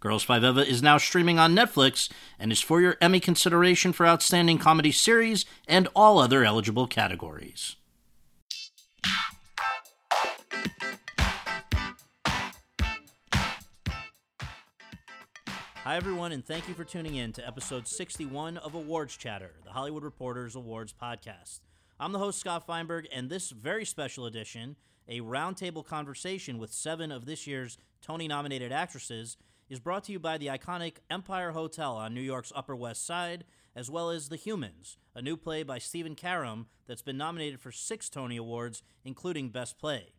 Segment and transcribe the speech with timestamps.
[0.00, 2.08] Girls Five Eva is now streaming on Netflix
[2.38, 7.76] and is for your Emmy consideration for Outstanding Comedy Series and all other eligible categories.
[15.84, 19.72] Hi, everyone, and thank you for tuning in to episode 61 of Awards Chatter, the
[19.72, 21.60] Hollywood Reporters Awards podcast.
[21.98, 27.12] I'm the host, Scott Feinberg, and this very special edition, a roundtable conversation with seven
[27.12, 29.36] of this year's Tony nominated actresses,
[29.70, 33.44] is brought to you by the iconic Empire Hotel on New York's Upper West Side,
[33.76, 37.70] as well as The Humans, a new play by Stephen Karam that's been nominated for
[37.70, 40.12] six Tony Awards, including Best Play.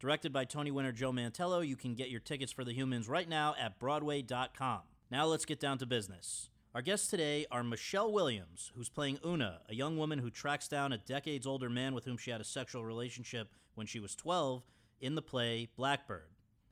[0.00, 3.28] Directed by Tony winner Joe Mantello, you can get your tickets for The Humans right
[3.28, 4.80] now at Broadway.com.
[5.12, 6.50] Now let's get down to business.
[6.74, 10.92] Our guests today are Michelle Williams, who's playing Una, a young woman who tracks down
[10.92, 14.64] a decades older man with whom she had a sexual relationship when she was 12
[15.00, 16.30] in the play Blackbird.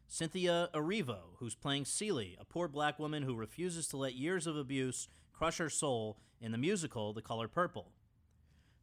[0.09, 4.57] Cynthia Erivo, who's playing Celie, a poor black woman who refuses to let years of
[4.57, 7.91] abuse crush her soul in the musical The Color Purple.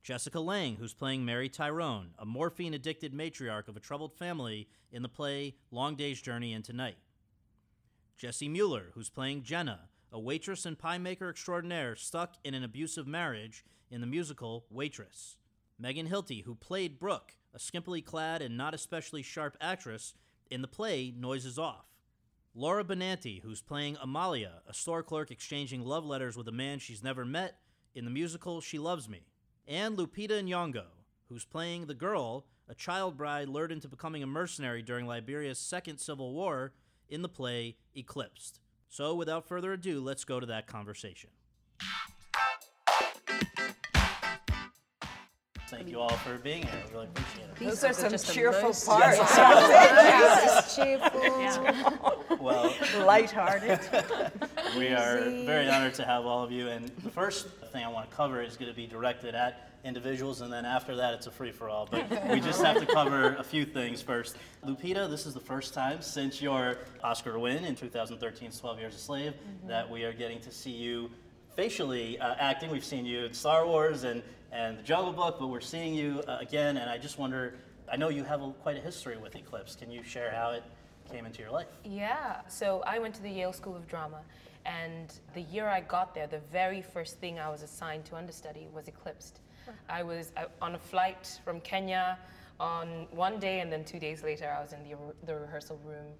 [0.04, 5.02] Jessica Lange, who's playing Mary Tyrone, a morphine addicted matriarch of a troubled family in
[5.02, 6.98] the play Long Day's Journey into Night.
[8.18, 13.08] Jessie Mueller, who's playing Jenna, a waitress and pie maker extraordinaire stuck in an abusive
[13.08, 15.38] marriage in the musical Waitress.
[15.80, 20.14] Megan Hilty, who played Brooke, a skimpily clad and not especially sharp actress
[20.54, 21.88] in the play Noises Off.
[22.54, 27.02] Laura Benanti, who's playing Amalia, a store clerk exchanging love letters with a man she's
[27.02, 27.58] never met
[27.95, 29.22] in the musical She Loves Me.
[29.68, 30.86] And Lupita Nyong'o,
[31.28, 35.98] who's playing the girl, a child bride lured into becoming a mercenary during Liberia's second
[35.98, 36.73] civil war
[37.10, 38.60] in the play Eclipsed.
[38.89, 41.32] So, without further ado, let's go to that conversation.
[45.73, 46.72] Thank you all for being here.
[46.88, 47.60] I really appreciate it.
[47.60, 49.17] Those are some just the cheerful most- parts.
[49.38, 52.38] Yes, cheerful.
[52.39, 53.80] Well, Lighthearted.
[54.78, 56.67] we are very honored to have all of you.
[56.67, 60.42] And the first thing I want to cover is going to be directed at individuals,
[60.42, 61.88] and then after that, it's a free for all.
[61.89, 64.38] But we just have to cover a few things first.
[64.66, 69.00] Lupita, this is the first time since your Oscar win in 2013's 12 Years a
[69.00, 69.33] Slave
[69.67, 71.10] that we are getting to see you
[71.56, 72.72] facially uh, acting.
[72.72, 74.22] We've seen you in Star Wars and,
[74.53, 77.55] and The Jungle Book, but we're seeing you uh, again, and I just wonder
[77.91, 79.75] I know you have a, quite a history with Eclipse.
[79.75, 80.64] Can you share how it
[81.11, 81.67] came into your life?
[81.83, 84.21] Yeah, so I went to the Yale School of Drama,
[84.65, 88.67] and the year I got there, the very first thing I was assigned to understudy
[88.73, 89.41] was Eclipsed.
[89.89, 92.20] I was uh, on a flight from Kenya
[92.59, 96.14] on one day, and then two days later, I was in the, the rehearsal room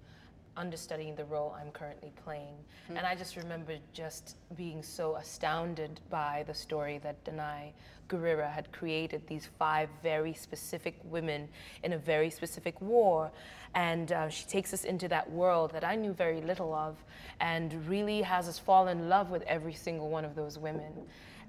[0.56, 2.54] understudying the role I'm currently playing.
[2.88, 7.72] And I just remember just being so astounded by the story that Danai
[8.08, 11.48] Gurira had created these five very specific women
[11.82, 13.30] in a very specific war.
[13.74, 16.96] And uh, she takes us into that world that I knew very little of
[17.40, 20.92] and really has us fall in love with every single one of those women.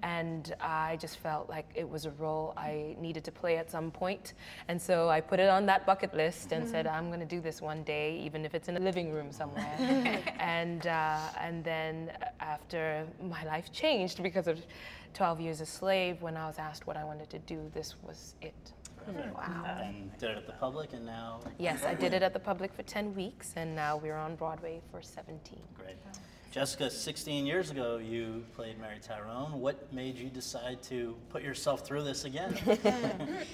[0.05, 3.89] And I just felt like it was a role I needed to play at some
[3.89, 4.33] point.
[4.67, 7.41] And so I put it on that bucket list and said, I'm going to do
[7.41, 9.75] this one day, even if it's in a living room somewhere.
[10.39, 14.59] and, uh, and then after my life changed because of
[15.15, 18.35] 12 Years a Slave, when I was asked what I wanted to do, this was
[18.43, 18.73] it.
[19.07, 19.81] Wow.
[19.83, 22.73] And did it at the public, and now Yes, I did it at the public
[22.73, 25.59] for 10 weeks, and now we're on Broadway for 17.
[25.75, 25.95] Great.
[26.55, 29.59] Jessica, 16 years ago, you played Mary Tyrone.
[29.59, 32.57] What made you decide to put yourself through this again?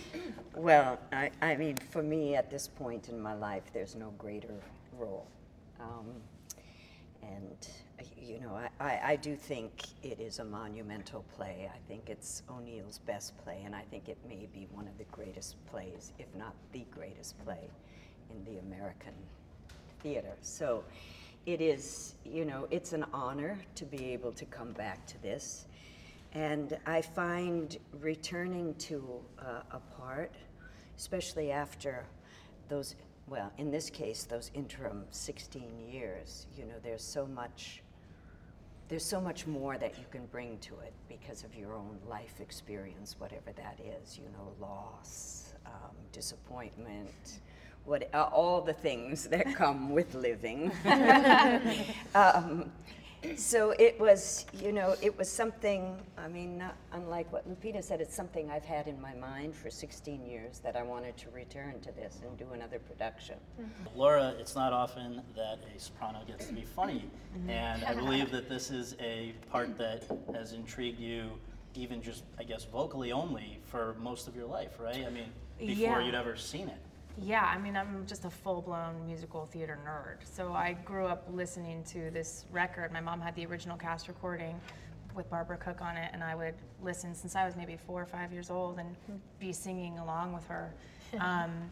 [0.56, 4.54] Well, I, I mean, for me at this point in my life, there's no greater
[5.00, 5.26] role.
[5.80, 6.12] Um,
[7.24, 7.68] and,
[8.22, 9.72] you know, I, I, I do think
[10.04, 11.72] it is a monumental play.
[11.74, 15.06] I think it's O'Neill's best play, and I think it may be one of the
[15.06, 17.72] greatest plays, if not the greatest play
[18.30, 19.14] in the American
[20.04, 20.36] theater.
[20.42, 20.84] So
[21.46, 25.66] it is, you know, it's an honor to be able to come back to this.
[26.34, 30.34] And I find returning to uh, a part,
[30.98, 32.06] especially after
[32.70, 32.96] those,
[33.28, 37.82] well, in this case, those interim 16 years, you know, there's so much,
[38.88, 42.40] there's so much more that you can bring to it because of your own life
[42.40, 47.42] experience, whatever that is, you know, loss, um, disappointment,
[47.86, 50.72] what, uh, all the things that come with living.
[52.16, 52.72] um,
[53.36, 58.02] so it was, you know, it was something, I mean, not unlike what Lupita said,
[58.02, 61.80] it's something I've had in my mind for 16 years that I wanted to return
[61.82, 63.36] to this and do another production.
[63.60, 64.00] Mm-hmm.
[64.00, 67.06] Laura, it's not often that a soprano gets to be funny,
[67.38, 67.50] mm-hmm.
[67.50, 70.04] and I believe that this is a part that
[70.34, 71.30] has intrigued you
[71.76, 75.06] even just, I guess, vocally only for most of your life, right?
[75.06, 76.06] I mean, before yeah.
[76.06, 76.80] you'd ever seen it.
[77.20, 80.26] Yeah, I mean, I'm just a full blown musical theater nerd.
[80.36, 82.92] So I grew up listening to this record.
[82.92, 84.60] My mom had the original cast recording
[85.16, 88.06] with Barbara Cook on it, and I would listen since I was maybe four or
[88.06, 88.96] five years old and
[89.40, 90.74] be singing along with her.
[91.20, 91.70] Um,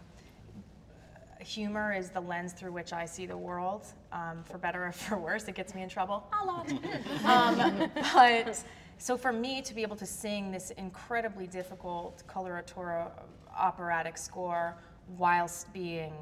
[1.39, 3.87] humor is the lens through which I see the world.
[4.11, 6.69] Um, for better or for worse, it gets me in trouble a lot.
[7.23, 8.61] um, but
[8.97, 13.11] so for me to be able to sing this incredibly difficult coloratura
[13.57, 14.75] operatic score
[15.17, 16.13] whilst being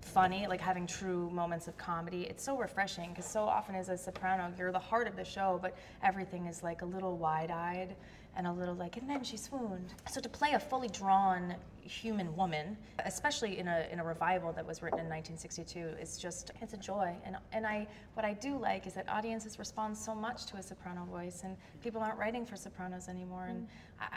[0.00, 2.22] funny, like having true moments of comedy.
[2.22, 5.58] It's so refreshing because so often as a soprano, you're the heart of the show,
[5.60, 7.94] but everything is like a little wide eyed
[8.38, 9.92] and a little like, and then she swooned.
[10.08, 14.64] So to play a fully drawn human woman, especially in a, in a revival that
[14.64, 17.12] was written in 1962, is just, it's a joy.
[17.24, 20.62] And, and I, what I do like is that audiences respond so much to a
[20.62, 23.46] soprano voice and people aren't writing for sopranos anymore.
[23.48, 23.68] And mm.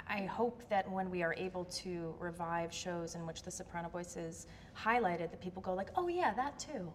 [0.08, 3.90] I, I hope that when we are able to revive shows in which the soprano
[3.90, 4.46] voice is
[4.80, 6.94] highlighted, that people go like, oh yeah, that too.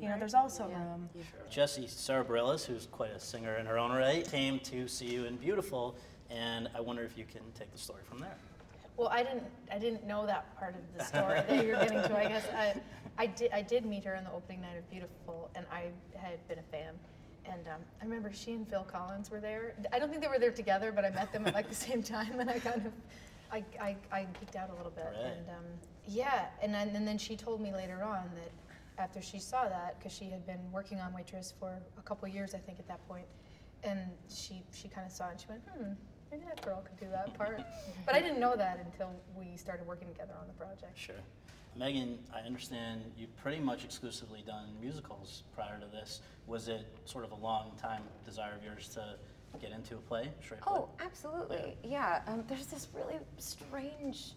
[0.00, 0.78] You know, there's also yeah.
[0.78, 1.08] room.
[1.50, 5.24] Jessie Sara Bareilles, who's quite a singer in her own right, came to see you
[5.24, 5.96] in Beautiful
[6.30, 8.36] and I wonder if you can take the story from there.
[8.96, 9.44] Well, I didn't.
[9.72, 12.18] I didn't know that part of the story that you're getting to.
[12.18, 12.74] I guess I,
[13.16, 13.52] I did.
[13.52, 15.84] I did meet her on the opening night of Beautiful, and I
[16.16, 16.94] had been a fan.
[17.44, 19.74] And um, I remember she and Phil Collins were there.
[19.92, 22.02] I don't think they were there together, but I met them at like the same
[22.02, 22.92] time, and I kind of,
[23.50, 25.06] I, I, I geeked out a little bit.
[25.06, 25.32] Right.
[25.32, 25.64] And um,
[26.06, 29.98] yeah, and then, and then she told me later on that after she saw that,
[29.98, 33.06] because she had been working on Waitress for a couple years, I think at that
[33.08, 33.26] point,
[33.82, 35.92] and she she kind of saw it and she went, hmm,
[36.30, 37.62] maybe that girl could do that part.
[38.06, 40.96] but I didn't know that until we started working together on the project.
[40.96, 41.16] Sure.
[41.76, 46.22] Megan, I understand you've pretty much exclusively done musicals prior to this.
[46.46, 49.14] Was it sort of a long time desire of yours to
[49.60, 50.72] get into a play, straight play?
[50.76, 51.76] Oh, absolutely.
[51.84, 52.20] Yeah.
[52.26, 52.32] yeah.
[52.32, 54.32] Um, there's this really strange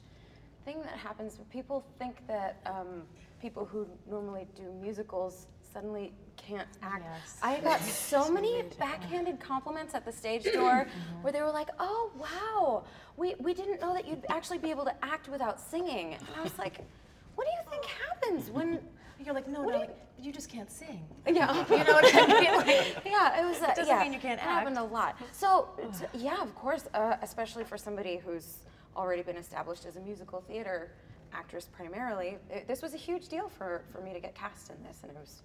[0.66, 1.40] thing that happens.
[1.52, 3.04] People think that um,
[3.42, 6.14] people who normally do musicals suddenly
[6.48, 7.04] can't act.
[7.04, 7.38] Yes.
[7.42, 11.24] I got so many backhanded compliments at the stage door mm-hmm.
[11.24, 12.84] where they were like, "Oh wow,
[13.18, 16.42] we, we didn't know that you'd actually be able to act without singing." And I
[16.44, 16.80] was like,
[17.36, 18.80] "What do you think happens when?"
[19.24, 19.88] You're like, no, no, you,
[20.20, 21.00] you just can't sing.
[21.28, 22.56] Yeah, you know what I mean.
[22.56, 23.62] Like, yeah, it was.
[23.62, 24.50] Uh, doesn't yeah, mean you can't it act.
[24.50, 25.16] happened a lot.
[25.32, 25.70] So,
[26.16, 28.62] yeah, of course, uh, especially for somebody who's
[28.98, 30.90] already been established as a musical theater
[31.34, 34.84] actress primarily, it, this was a huge deal for, for me to get cast in
[34.84, 35.44] this, and it was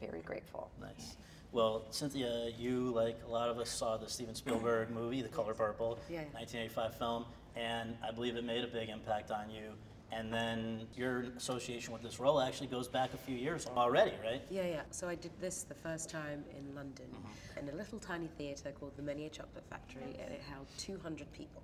[0.00, 0.70] very grateful.
[0.80, 1.16] Nice.
[1.52, 5.54] Well, Cynthia, you, like a lot of us, saw the Steven Spielberg movie, The Color
[5.54, 6.22] Purple, yeah.
[6.32, 7.24] 1985 film,
[7.56, 9.72] and I believe it made a big impact on you.
[10.12, 14.42] And then your association with this role actually goes back a few years already, right?
[14.50, 14.82] Yeah, yeah.
[14.90, 17.68] So I did this the first time in London mm-hmm.
[17.68, 21.62] in a little tiny theatre called the Menier Chocolate Factory, and it held 200 people.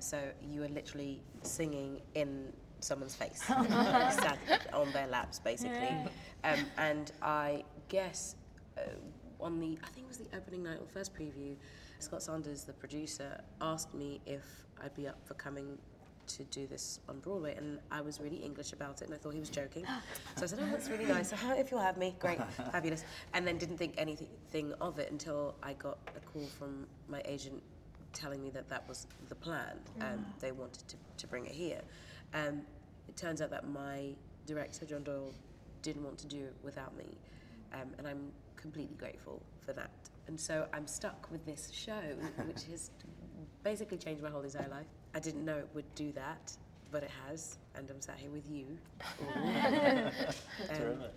[0.00, 4.38] So you were literally singing in someone's face, sat
[4.72, 5.96] on their laps, basically.
[6.44, 8.36] Um, and I guess
[8.76, 8.82] uh,
[9.40, 11.56] on the, I think it was the opening night or first preview,
[11.98, 14.44] Scott Sanders, the producer, asked me if
[14.82, 15.78] I'd be up for coming
[16.28, 19.32] to do this on Broadway, and I was really English about it, and I thought
[19.32, 19.84] he was joking.
[20.36, 21.30] So I said, "Oh, that's really nice.
[21.30, 22.38] So if you'll have me, great,
[22.70, 27.22] fabulous." And then didn't think anything of it until I got a call from my
[27.24, 27.62] agent
[28.12, 31.80] telling me that that was the plan, and they wanted to, to bring it here.
[32.34, 32.62] Um,
[33.08, 34.10] it turns out that my
[34.46, 35.32] director, John Doyle,
[35.82, 37.06] didn't want to do it without me.
[37.72, 39.90] Um, and I'm completely grateful for that.
[40.26, 42.00] And so I'm stuck with this show,
[42.46, 42.90] which has
[43.62, 44.86] basically changed my whole entire life.
[45.14, 46.52] I didn't know it would do that,
[46.90, 48.64] but it has, and I'm sat here with you,
[49.34, 50.10] um,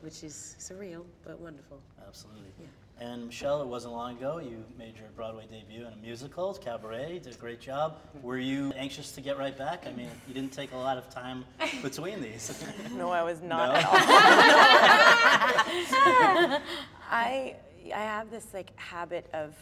[0.01, 1.80] which is surreal but wonderful.
[2.06, 2.51] Absolutely.
[2.60, 2.66] Yeah.
[3.00, 7.22] And Michelle, it wasn't long ago, you made your Broadway debut in a musical, Cabaret,
[7.24, 7.98] did a great job.
[8.22, 9.88] Were you anxious to get right back?
[9.88, 11.44] I mean, you didn't take a lot of time
[11.82, 12.63] between these.
[12.96, 13.75] no, I was not no?
[13.75, 13.94] at all.
[17.10, 19.56] I, I have this like habit of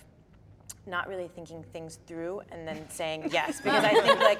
[0.85, 4.39] not really thinking things through and then saying yes because I think like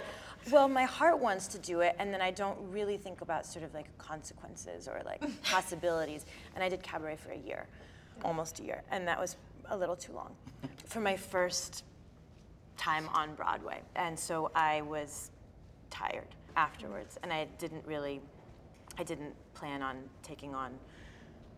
[0.51, 3.63] well my heart wants to do it and then I don't really think about sort
[3.65, 7.67] of like consequences or like possibilities and I did cabaret for a year
[8.23, 9.35] almost a year, and that was
[9.69, 10.35] a little too long
[10.85, 11.83] for my first
[12.77, 13.81] time on Broadway.
[13.95, 15.31] And so I was
[15.89, 18.21] tired afterwards, and I didn't really,
[18.97, 20.71] I didn't plan on taking on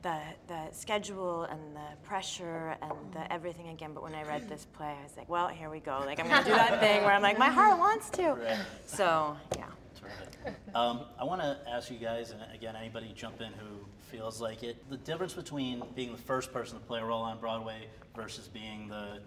[0.01, 3.91] the the schedule and the pressure and the everything again.
[3.93, 6.01] But when I read this play, I was like, well, here we go.
[6.05, 8.33] Like I'm gonna do that thing where I'm like, my heart wants to.
[8.33, 8.57] Right.
[8.85, 9.65] So yeah.
[10.73, 14.63] Um, I want to ask you guys, and again, anybody jump in who feels like
[14.63, 18.47] it, the difference between being the first person to play a role on Broadway versus
[18.47, 19.19] being the,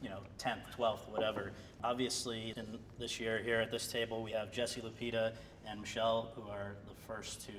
[0.00, 1.52] you know, 10th, 12th, whatever.
[1.82, 5.32] Obviously, in this year here at this table, we have Jessie Lupita
[5.68, 7.52] and Michelle, who are the first to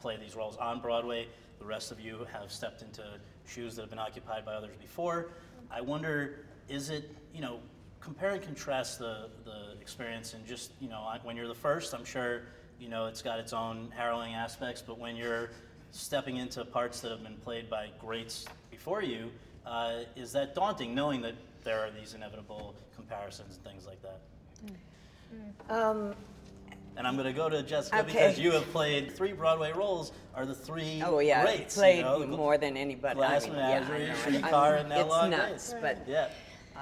[0.00, 1.26] play these roles on Broadway.
[1.58, 3.02] The rest of you have stepped into
[3.46, 5.30] shoes that have been occupied by others before.
[5.70, 7.58] I wonder, is it, you know,
[8.00, 12.04] compare and contrast the, the experience and just, you know, when you're the first, I'm
[12.04, 12.42] sure,
[12.78, 15.50] you know, it's got its own harrowing aspects, but when you're
[15.90, 19.30] stepping into parts that have been played by greats before you,
[19.64, 21.34] uh, is that daunting knowing that
[21.64, 24.20] there are these inevitable comparisons and things like that?
[25.68, 26.14] Um,
[26.96, 28.06] And I'm going to go to Jessica Okay.
[28.12, 31.74] because you have played three Broadway roles, are the three oh yeah, greats.
[31.74, 32.26] played you know?
[32.26, 33.16] more than anybody.
[33.16, 34.16] Glass I mean, Menagerie, yeah, I.
[34.16, 35.50] Streetcar, I'm- and Now Law It's Grace.
[35.50, 36.28] nuts, but Yeah.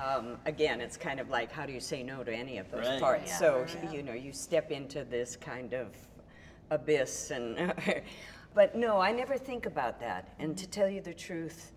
[0.00, 2.87] um, again, it's kind of like how do you say no to any of those
[2.87, 3.00] Right.
[3.00, 3.30] parts?
[3.30, 3.38] Yeah.
[3.38, 5.88] so you know, you step into this kind of
[6.71, 7.75] abyss, and
[8.54, 10.33] but no, I never think about that.
[10.38, 11.73] And to tell you the truth,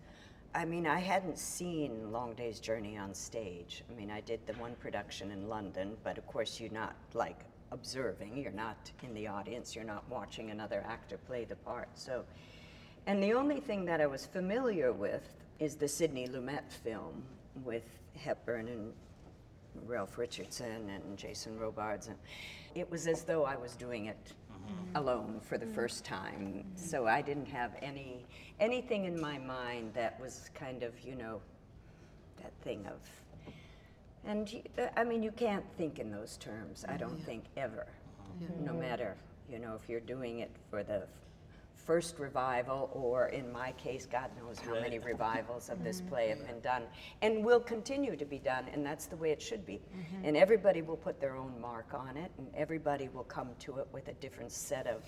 [0.54, 3.84] I mean, I hadn't seen Long Day's Journey on stage.
[3.92, 7.40] I mean, I did the one production in London, but of course, you're not like
[7.72, 8.38] observing.
[8.38, 9.76] You're not in the audience.
[9.76, 11.90] You're not watching another actor play the part.
[11.96, 12.24] So.
[13.08, 15.24] And the only thing that I was familiar with
[15.60, 17.24] is the Sidney Lumet film
[17.64, 17.86] with
[18.18, 18.94] Hepburn and
[19.86, 22.08] Ralph Richardson and Jason Robards.
[22.08, 22.18] And
[22.76, 24.96] it was as though I was doing it mm-hmm.
[24.96, 25.76] alone for the mm-hmm.
[25.76, 26.66] first time.
[26.76, 28.26] So I didn't have any
[28.60, 31.42] anything in my mind that was kind of, you know,
[32.42, 33.00] that thing of.
[34.28, 36.86] And y- uh, I mean, you can't think in those terms.
[36.88, 37.88] I don't think ever.
[38.64, 39.16] No matter,
[39.50, 41.08] you know, if you're doing it for the f-
[41.76, 46.46] first revival, or in my case, God knows how many revivals of this play have
[46.46, 46.84] been done,
[47.22, 49.80] and will continue to be done, and that's the way it should be.
[50.24, 53.88] And everybody will put their own mark on it, and everybody will come to it
[53.92, 55.02] with a different set of,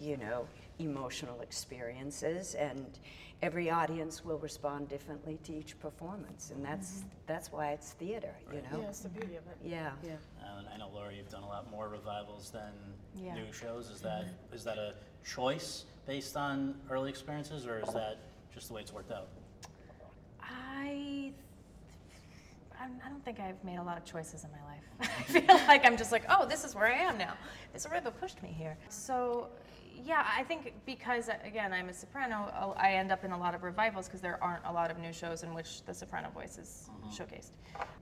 [0.00, 0.46] you know,
[0.80, 2.98] emotional experiences, and
[3.44, 7.08] every audience will respond differently to each performance, and that's mm-hmm.
[7.26, 8.78] that's why it's theater, you know.
[8.78, 9.58] Yeah, that's the beauty of it.
[9.62, 9.90] Yeah.
[10.08, 12.72] Um, and I know Laura, you've done a lot more revivals than
[13.14, 13.34] Yeah.
[13.34, 13.90] new shows.
[13.90, 14.54] Is that mm-hmm.
[14.54, 18.18] is that a choice based on early experiences, or is that
[18.54, 19.28] just the way it's worked out?
[20.40, 21.32] I,
[22.80, 24.84] I'm- don't think I've made a lot of choices in my life.
[25.18, 27.34] I feel like I'm just like, oh, this is where I am now.
[27.72, 28.76] This rhythm pushed me here.
[28.88, 29.48] So,
[30.04, 33.54] yeah, I think because again I'm a soprano, oh, I end up in a lot
[33.54, 36.58] of revivals because there aren't a lot of new shows in which the soprano voice
[36.58, 37.24] is uh-huh.
[37.24, 37.50] showcased.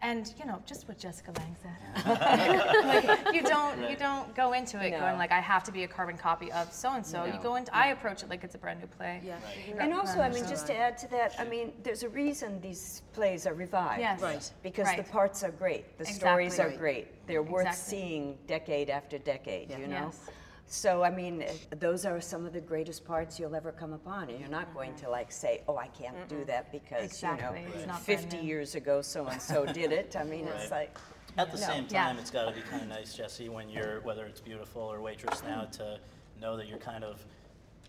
[0.00, 2.06] And you know, just what Jessica Lange said,
[3.24, 5.00] like, you don't you don't go into it No.
[5.00, 7.24] going like I have to be a carbon copy of so and so.
[7.24, 9.20] You go into I approach it like it's a brand new play.
[9.24, 9.38] Yeah.
[9.78, 13.02] And also, I mean, just to add to that, I mean, there's a reason these
[13.12, 14.00] plays are revived.
[14.00, 14.20] Yes.
[14.20, 14.50] Right.
[14.62, 17.08] Because the parts are great, the stories are great.
[17.26, 17.98] They're worth Exactly.
[17.98, 20.10] seeing decade after decade, you know?
[20.12, 20.30] Yes.
[20.72, 21.44] So, I mean,
[21.80, 24.94] those are some of the greatest parts you'll ever come upon, and you're not going
[24.96, 27.60] to like say, oh, I can't do that because, Exactly.
[27.78, 28.42] you know, not 50 new.
[28.42, 30.16] year so so and so did it.
[30.18, 30.96] I mean, it's like,
[31.36, 31.66] At the No.
[31.66, 32.06] same Yeah.
[32.06, 35.02] time, it's got to be kind of nice, Jessie, when you're whether it's beautiful or
[35.02, 36.00] waitress now, to
[36.40, 37.22] know that you're kind of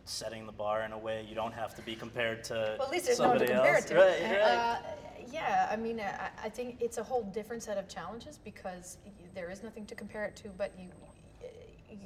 [0.04, 2.92] setting the bar in a way you don't have to be compared to Well, at
[2.92, 3.86] least there's no one to somebody compare else.
[3.86, 3.96] it to.
[3.96, 4.58] Right, right.
[4.60, 4.78] Uh,
[5.32, 8.98] yeah, I mean, I, I think it's a whole different set of challenges because
[9.34, 10.90] there is nothing to compare it to, but you,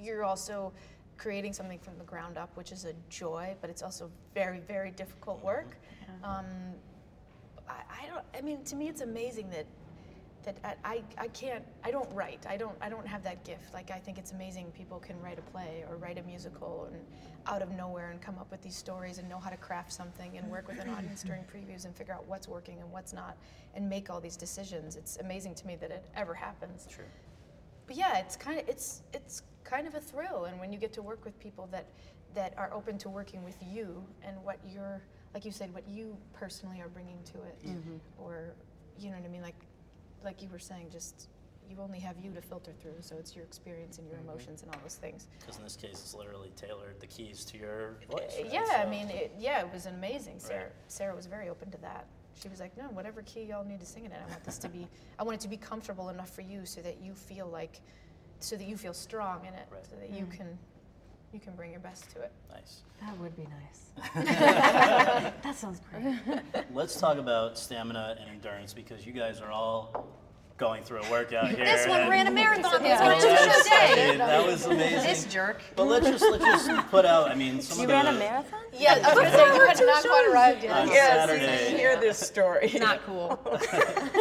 [0.02, 0.74] you're also
[1.18, 4.92] creating something from the ground up, which is a joy, but it's also very, very
[4.92, 5.78] difficult work.
[6.24, 6.46] Um,
[7.68, 8.24] I, I don't.
[8.36, 9.66] I mean, to me, it's amazing that
[10.44, 11.64] that I, I, I can't.
[11.84, 12.46] I don't write.
[12.48, 12.76] I don't.
[12.82, 13.74] I don't have that gift.
[13.74, 17.02] Like I think it's amazing people can write a play or write a musical and
[17.48, 20.38] out of nowhere and come up with these stories and know how to craft something
[20.38, 23.38] and work with an audience during previews and figure out what's working and what's not
[23.76, 24.96] and make all these decisions.
[24.96, 26.88] It's amazing to me that it ever happens.
[26.90, 27.06] True.
[27.86, 30.94] But yeah, it's kind of it's it's kind of a thrill, and when you get
[30.94, 31.88] to work with people that
[32.34, 35.02] that are open to working with you and what you're
[35.34, 37.58] like you said, what you personally are bringing to it,
[38.18, 38.54] or
[39.00, 39.56] you know what I mean, like
[40.24, 41.30] like you were saying, just
[41.70, 44.74] you only have you to filter through, so it's your experience and your emotions and
[44.74, 45.28] all those things.
[45.40, 48.36] Because in this case, it's literally tailored the keys to your voice.
[48.40, 48.54] Uh, right?
[48.54, 50.40] yeah, So- I mean, it, yeah, it was amazing.
[50.40, 50.72] Sarah, Right.
[50.88, 52.08] Sarah was very open to that.
[52.42, 54.44] She was like, "No, whatever key y'all need to sing in it in, I want
[54.46, 54.88] this to be,
[55.20, 57.82] I want it to be comfortable enough for you, so that you feel like,
[58.40, 59.86] so that you feel strong in it, Right.
[59.86, 60.32] so that you mm.
[60.32, 60.58] can,
[61.34, 62.82] you can bring your best to it." nice.
[63.02, 64.14] That would be nice.
[65.44, 66.16] that sounds great.
[66.74, 70.08] Let's talk about stamina and endurance because you guys are all
[70.58, 71.66] going through a workout here.
[71.66, 72.82] This one ran a marathon.
[72.82, 73.06] This Yeah.
[73.06, 74.18] one took a day.
[74.18, 75.04] That was amazing.
[75.08, 75.62] This jerk.
[75.76, 77.30] But let's just let's just put out.
[77.30, 78.60] I mean, some You of the ran a marathon?
[78.74, 80.72] Yeah, I was gonna say you had not quite arrived yet.
[80.78, 81.78] on Yes, Saturday.
[81.78, 82.72] hear this story.
[82.80, 83.40] Not cool.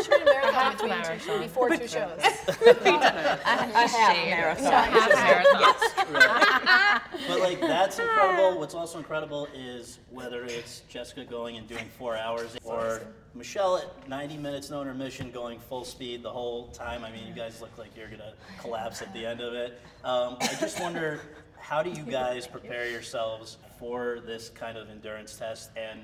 [0.06, 1.18] She ran a marathon half between marathon.
[1.20, 2.20] two, before two shows.
[2.20, 4.72] a half marathon.
[4.72, 7.00] half marathon.
[7.28, 8.58] But like that's incredible.
[8.58, 13.00] What's also incredible is whether it's Jessica going and doing four hours or
[13.36, 17.04] Michelle at 90 minutes no intermission going full speed the whole time.
[17.04, 19.80] I mean, you guys look like you're gonna collapse at the end of it.
[20.04, 21.20] Um, I just wonder,
[21.58, 26.00] how do you guys prepare yourselves for this kind of endurance test and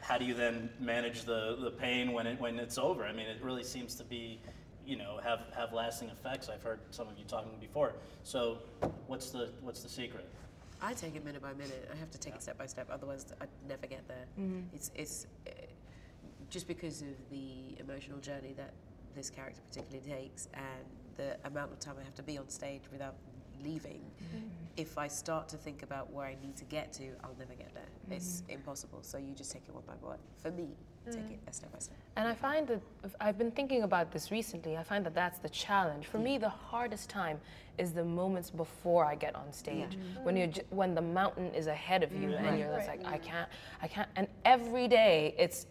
[0.00, 3.04] how do you then manage the, the pain when it when it's over?
[3.04, 4.40] I mean, it really seems to be,
[4.86, 6.48] you know, have, have lasting effects.
[6.48, 7.94] I've heard some of you talking before.
[8.22, 8.58] So,
[9.06, 10.28] what's the what's the secret?
[10.80, 11.90] I take it minute by minute.
[11.92, 14.26] I have to take it step by step, otherwise I'd never get there.
[14.72, 15.50] It's it's uh,
[16.50, 18.72] just because of the emotional journey that
[19.14, 20.84] this character particularly takes, and
[21.16, 23.14] the amount of time I have to be on stage without
[23.64, 24.00] leaving.
[24.22, 24.46] Mm-hmm.
[24.76, 27.74] If I start to think about where I need to get to, I'll never get
[27.74, 28.16] there.
[28.16, 28.52] It's mm-hmm.
[28.52, 29.00] impossible.
[29.02, 30.18] So you just take it one by one.
[30.40, 30.68] For me,
[31.10, 31.96] take it a step by step.
[32.16, 32.80] And I find that
[33.20, 34.76] I've been thinking about this recently.
[34.76, 36.06] I find that that's the challenge.
[36.06, 37.40] For me, the hardest time
[37.78, 40.24] is the moments before I get on stage, mm-hmm.
[40.24, 43.48] when you when the mountain is ahead of you, and you're just like, I can't,
[43.82, 44.08] I can't.
[44.16, 45.66] And every day, it's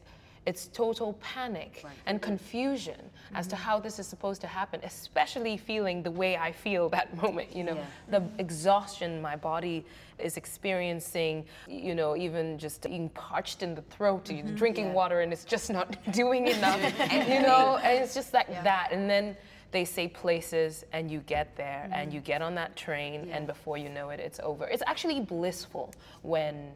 [0.48, 2.96] it's total panic and confusion
[3.36, 3.66] as to mm-hmm.
[3.66, 7.66] how this is supposed to happen, especially feeling the way I feel that moment, you
[7.66, 7.78] know,
[8.10, 9.86] the exhaustion my body
[10.18, 14.56] is experiencing, you know, even just being parched in the throat, you're mm-hmm.
[14.56, 18.88] drinking water and it's just not doing enough, you know, and it's just like that.
[18.94, 19.36] And then
[19.72, 22.16] they say places and you get there and mm-hmm.
[22.16, 24.66] you get on that train and before you know it, it's over.
[24.66, 26.72] It's actually blissful when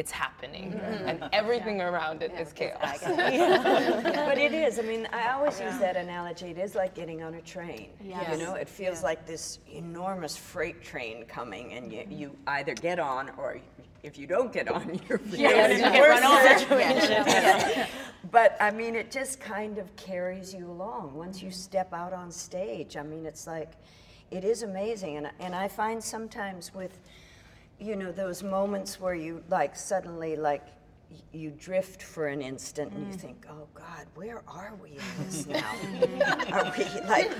[0.00, 1.08] it's happening mm-hmm.
[1.08, 3.00] and everything around it is chaos.
[3.04, 4.78] but it is.
[4.78, 6.46] I mean, I always use that analogy.
[6.46, 7.90] It is like getting on a train.
[8.02, 12.98] You know, it feels like this enormous freight train coming, and you, you either get
[12.98, 13.58] on or
[14.02, 16.58] if you don't get on, you're really Yes, in a get worse run over.
[16.58, 17.86] situation.
[18.32, 21.14] But I mean, it just kind of carries you along.
[21.14, 23.72] Once you step out on stage, I mean, it's like,
[24.30, 25.18] it is amazing.
[25.18, 26.98] And, and I find sometimes with,
[27.80, 30.62] you know, those moments where you like suddenly like
[31.32, 35.46] you drift for an instant and you think, oh God, where are we in this
[35.48, 35.74] now?
[36.52, 37.30] are we like,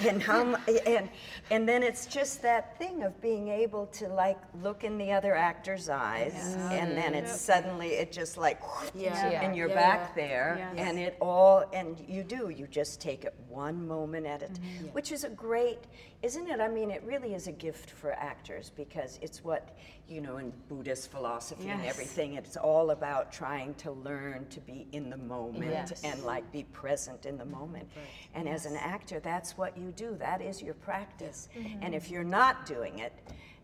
[0.00, 1.08] and how, and,
[1.50, 5.34] and then it's just that thing of being able to like look in the other
[5.34, 8.60] actor's eyes and then it's suddenly, it just like,
[8.94, 9.14] Yeah.
[9.42, 9.74] and you're Yeah.
[9.74, 10.88] back there Yes.
[10.88, 14.54] and it all, and you do, you just take it one moment at a time,
[14.64, 14.86] Mm-hmm.
[14.88, 15.78] which is a great,
[16.22, 16.58] isn't it?
[16.60, 19.76] I mean, it really is a gift for actors because it's what,
[20.08, 24.86] you know, in Buddhist philosophy and everything, it's all about trying to learn to be
[24.92, 26.02] in the moment Yes.
[26.04, 27.88] and like be present in the moment.
[28.34, 31.48] And as an actor, that's what you do, that is your practice.
[31.56, 31.82] Mm-hmm.
[31.82, 33.12] And if you're not doing it,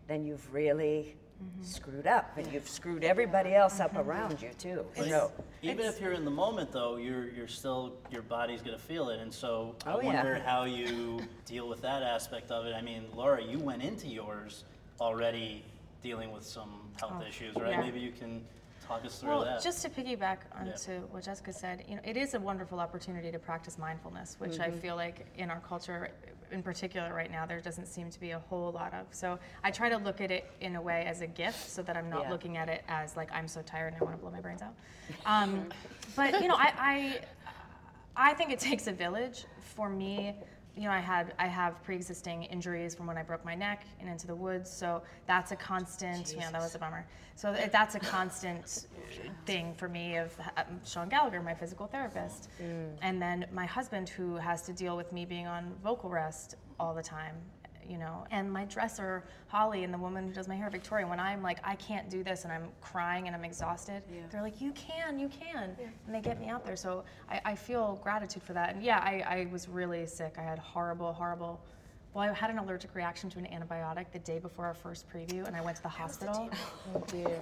[0.07, 1.63] then you've really mm-hmm.
[1.63, 4.09] screwed up and you've screwed everybody else up mm-hmm.
[4.09, 4.83] around you too.
[4.97, 8.79] But So, even if you're in the moment, though, you're you're still your body's gonna
[8.79, 10.05] feel it, and so oh, I Oh, yeah.
[10.07, 12.73] wonder how you deal with that aspect of it.
[12.73, 14.63] I mean, Laura, you went into yours
[14.99, 15.63] already
[16.01, 17.71] dealing with some health issues, right?
[17.71, 17.81] yeah.
[17.81, 18.43] Maybe you can
[18.85, 19.61] talk us through Well, that.
[19.61, 23.39] just to piggyback onto what Jessica said, you know, it is a wonderful opportunity to
[23.39, 26.09] practice mindfulness, which I feel like in our culture,
[26.51, 29.05] in particular right now, there doesn't seem to be a whole lot of.
[29.11, 31.95] So I try to look at it in a way as a gift, so that
[31.95, 32.31] I'm not Yeah.
[32.31, 34.61] looking at it as like I'm so tired and I want to blow my brains
[34.61, 34.73] out.
[35.25, 35.69] Um,
[36.15, 37.21] but you know, I, I
[38.31, 39.45] I think it takes a village.
[39.75, 40.35] For me,
[40.75, 44.09] you know, I had I have pre-existing injuries from when I broke my neck and
[44.09, 46.33] into the woods, so that's a constant.
[46.37, 47.05] Yeah, that was a bummer.
[47.35, 48.87] So that's a constant
[49.45, 50.17] thing for me.
[50.17, 52.49] Of um, Sean Gallagher, my physical therapist,
[53.01, 56.93] and then my husband, who has to deal with me being on vocal rest all
[56.93, 57.35] the time.
[57.91, 61.19] You know, and my dresser, Holly, and the woman who does my hair, Victoria, when
[61.19, 64.01] I'm like, I can't do this and I'm crying and I'm exhausted,
[64.31, 65.75] they're like, you can, you can.
[66.05, 66.77] And they get me out there.
[66.77, 68.73] So I, I feel gratitude for that.
[68.73, 70.35] And yeah, I, I was really sick.
[70.37, 71.59] I had horrible, horrible,
[72.13, 75.45] well, I had an allergic reaction to an antibiotic the day before our first preview,
[75.45, 76.49] and I went to the hospital.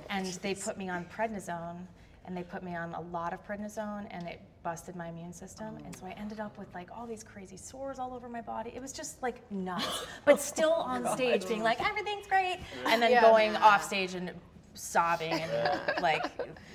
[0.10, 1.78] And they put me on prednisone,
[2.26, 5.78] and they put me on a lot of prednisone, and it busted my immune system.
[5.86, 6.22] And so I oh.
[6.22, 8.72] ended up with like all these crazy sores all over my body.
[8.76, 10.06] It was just like nuts.
[10.26, 12.60] But oh still on stage being like, everything's great.
[12.86, 13.22] And then Yeah.
[13.22, 14.32] going off stage and
[14.80, 16.24] sobbing and like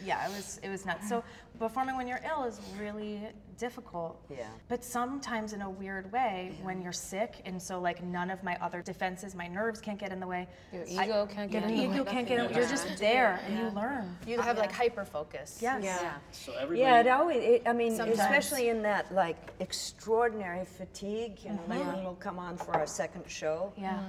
[0.04, 1.24] yeah it was it was nuts so
[1.58, 3.20] performing when you're ill is really
[3.56, 4.46] difficult Yeah.
[4.68, 8.56] but sometimes in a weird way when you're sick and so like none of my
[8.60, 11.70] other defenses my nerves can't get in the way Your I- ego can't get your
[11.70, 12.10] in the ego way.
[12.10, 15.58] can't get in you're just there and you learn You have like hyper focus.
[15.62, 16.80] yes So everybody.
[16.80, 18.18] Yeah, it always, it, I mean, Sometimes.
[18.18, 22.86] especially in that like extraordinary fatigue, you know, like when we'll come on for our
[22.86, 23.72] second show.
[23.78, 24.00] Yeah.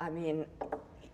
[0.00, 0.46] I mean,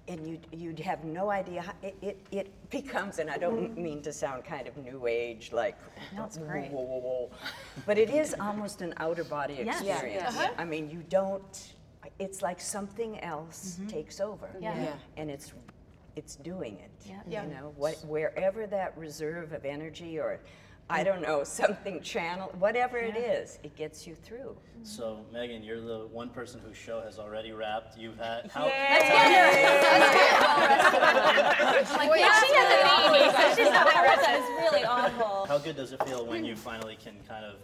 [0.08, 3.82] and you'd, you'd have no idea how, it, it, it becomes, and I don't mm-hmm.
[3.82, 5.76] mean to sound kind of new age, like,
[6.16, 6.70] No, it's great.
[6.70, 7.30] whoa, whoa, whoa.
[7.86, 9.82] But it is almost an outer body Yes.
[9.82, 10.36] experience.
[10.36, 10.54] Uh-huh.
[10.56, 11.74] I mean, you don't,
[12.18, 13.88] it's like something else mm-hmm.
[13.88, 14.48] takes over.
[14.60, 14.82] Yeah.
[14.82, 14.92] Yeah.
[15.16, 15.52] And it's,
[16.16, 16.90] it's doing it.
[17.06, 17.20] Yeah.
[17.28, 17.44] Yeah.
[17.44, 20.40] You know, what, wherever that reserve of energy or,
[20.90, 24.56] I don't know, something channel, whatever it is, it gets you through.
[24.82, 27.98] So Megan, you're the one person whose show has already wrapped.
[27.98, 28.64] You've had how,
[33.56, 34.24] She's not my rest.
[34.28, 35.46] It's really awful.
[35.46, 37.54] how good does it feel when you finally can kind of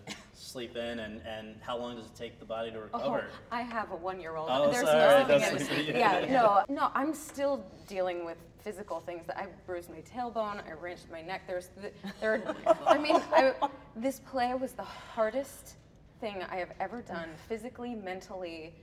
[0.44, 3.24] sleep in, and, and how long does it take the body to Oh, recover?
[3.50, 4.48] I have a one-year-old.
[4.50, 5.88] Oh, There's sorry, nothing that's I- sweet.
[5.96, 6.90] yeah, no, no.
[6.94, 9.26] I'm still dealing with physical things.
[9.26, 10.62] That I bruised my tailbone.
[10.68, 11.42] I wrenched my neck.
[11.46, 12.54] There's, the, there.
[12.86, 13.54] I mean, I,
[13.96, 15.74] this play was the hardest
[16.20, 18.74] thing I have ever done, physically, mentally.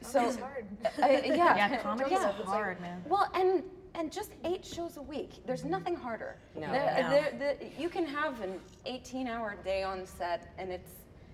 [0.00, 0.66] So, It's hard.
[1.02, 2.32] I, yeah, yeah comedy's yeah.
[2.44, 3.62] hard man Well, and
[3.94, 5.44] and just eight shows a week.
[5.46, 6.36] There's nothing harder.
[6.54, 6.70] No.
[6.70, 7.10] There- No.
[7.10, 10.90] there- the- you can have an 18-hour day on set, and it's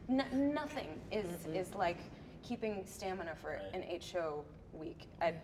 [0.09, 1.99] n- nothing is is like
[2.43, 3.75] keeping stamina for Right.
[3.75, 5.09] an eight-show week.
[5.21, 5.35] I,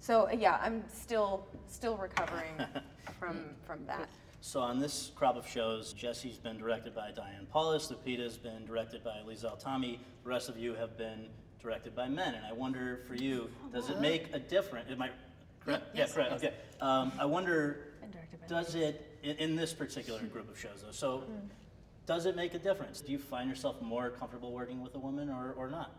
[0.00, 2.54] so yeah, I'm still still recovering
[3.18, 4.08] from from that.
[4.40, 9.02] So on this crop of shows, Jessie's been directed by Diane Paulus, Lupita's been directed
[9.02, 11.30] by Liesl Tommy, the rest of you have been
[11.62, 12.34] directed by men.
[12.34, 14.90] And I wonder for you, oh, does it make a difference?
[14.90, 15.08] Am I
[15.64, 15.84] correct?
[15.94, 16.32] Yeah, correct.
[16.32, 16.52] Okay.
[16.80, 20.92] Um, I wonder, directed by does it in, in this particular group of shows though?
[20.92, 21.24] So,
[22.06, 23.00] does it make a difference?
[23.00, 25.90] Do you find yourself more comfortable working with a woman or, or not?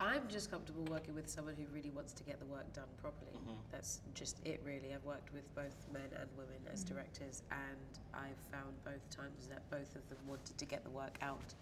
[0.00, 3.38] I'm just comfortable working with someone who really wants to get the work done properly.
[3.70, 4.92] That's just it, really.
[4.94, 9.68] I've worked with both men and women as directors, and I've found both times that
[9.70, 11.54] both of them wanted to get the work out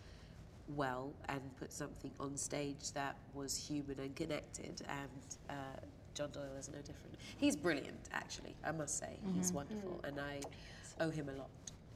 [0.69, 4.83] well and put something on stage that was human and connected.
[4.89, 5.53] And uh,
[6.15, 7.17] John Doyle is no different.
[7.39, 9.19] He's brilliant, actually, I must say.
[9.25, 9.39] Mm-hmm.
[9.39, 10.09] He's wonderful, mm.
[10.09, 10.41] and I
[11.01, 11.51] owe him a lot.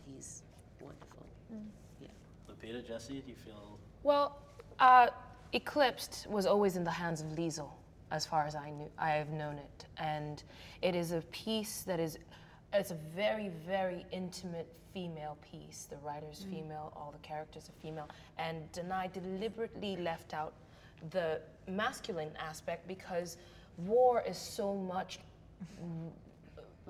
[0.07, 0.42] He's
[0.81, 1.26] wonderful.
[1.52, 1.64] Mm.
[2.00, 2.09] Yeah.
[2.48, 3.79] Lupita, Jessie, do you feel?
[4.02, 4.38] Well,
[4.79, 5.09] uh,
[5.52, 7.68] Eclipsed was always in the hands of Liesl,
[8.11, 8.90] as far as I knew.
[8.98, 10.42] I have known it, and
[10.83, 12.18] it is a piece that is.
[12.72, 15.87] It's a very, very intimate female piece.
[15.88, 16.50] The writer's mm.
[16.50, 20.52] female, all the characters are female, and Danai deliberately left out
[21.11, 23.37] the masculine aspect because
[23.79, 25.19] war is so much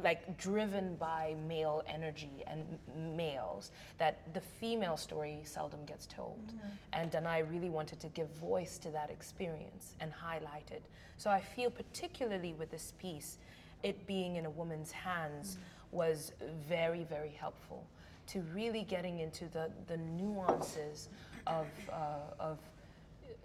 [0.02, 2.60] like driven by male energy and
[2.94, 6.52] m- males that the female story seldom gets told.
[6.92, 10.82] And Danai really wanted to give voice to that experience and highlight it.
[11.16, 13.38] So I feel particularly with this piece,
[13.82, 15.56] it being in a woman's hands
[15.92, 16.32] was
[16.68, 17.86] very, very helpful
[18.28, 21.08] to really getting into the, the nuances
[21.46, 21.94] of, uh,
[22.38, 22.58] of,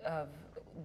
[0.06, 0.28] of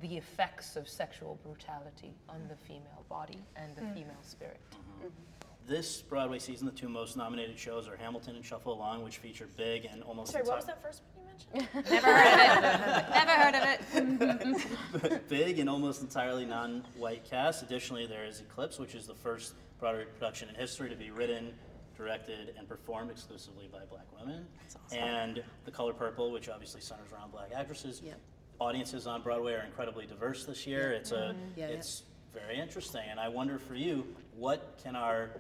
[0.01, 3.95] the effects of sexual brutality on the female body and the mm.
[3.95, 4.61] female spirit.
[4.71, 5.07] Mm-hmm.
[5.07, 5.37] Mm-hmm.
[5.67, 9.49] This Broadway season, the two most nominated shows are Hamilton and Shuffle Along, which feature
[9.57, 11.91] big and almost Sorry, what was that first one you mentioned?
[11.91, 15.29] never heard of it Never heard of it.
[15.29, 17.65] big and almost entirely non-white cast.
[17.65, 21.53] Additionally, there is Eclipse, which is the first Broadway production in history to be written,
[21.97, 24.47] directed, and performed exclusively by black women.
[24.87, 24.99] Awesome.
[24.99, 28.01] And The Color Purple, which obviously centers around black actresses.
[28.05, 28.21] Yep.
[28.59, 30.93] Audiences on Broadway are incredibly diverse this year.
[30.93, 31.75] It's a, Yeah, yeah.
[31.75, 33.03] it's very interesting.
[33.11, 35.31] And I wonder for you, what can our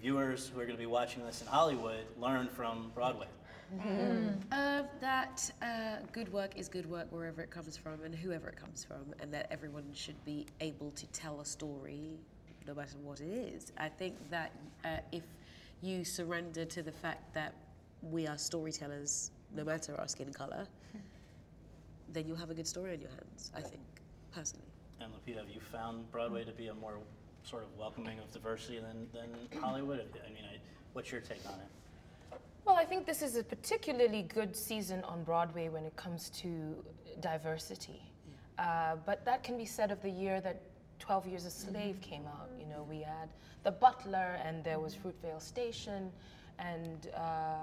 [0.00, 3.26] viewers who are going to be watching this in Hollywood learn from Broadway?
[4.50, 8.56] Uh, that uh, good work is good work wherever it comes from and whoever it
[8.56, 12.18] comes from, and that everyone should be able to tell a story
[12.66, 13.72] no matter what it is.
[13.78, 14.52] I think that
[14.84, 15.22] uh, if
[15.82, 17.54] you surrender to the fact that
[18.02, 20.66] we are storytellers no matter our skin color,
[22.12, 23.82] then you'll have a good story on your hands, I think,
[24.32, 24.66] personally.
[25.00, 26.98] And Lupita, have you found Broadway to be a more
[27.42, 30.00] sort of welcoming of diversity than, than Hollywood?
[30.00, 30.58] I mean, I,
[30.92, 32.40] what's your take on it?
[32.64, 36.76] Well, I think this is a particularly good season on Broadway when it comes to
[37.20, 38.02] diversity.
[38.58, 40.60] Uh, but that can be said of the year that
[40.98, 42.50] 12 Years a Slave came out.
[42.58, 43.30] You know, we had
[43.64, 46.12] The Butler, and there was Fruitvale Station,
[46.58, 47.56] and uh,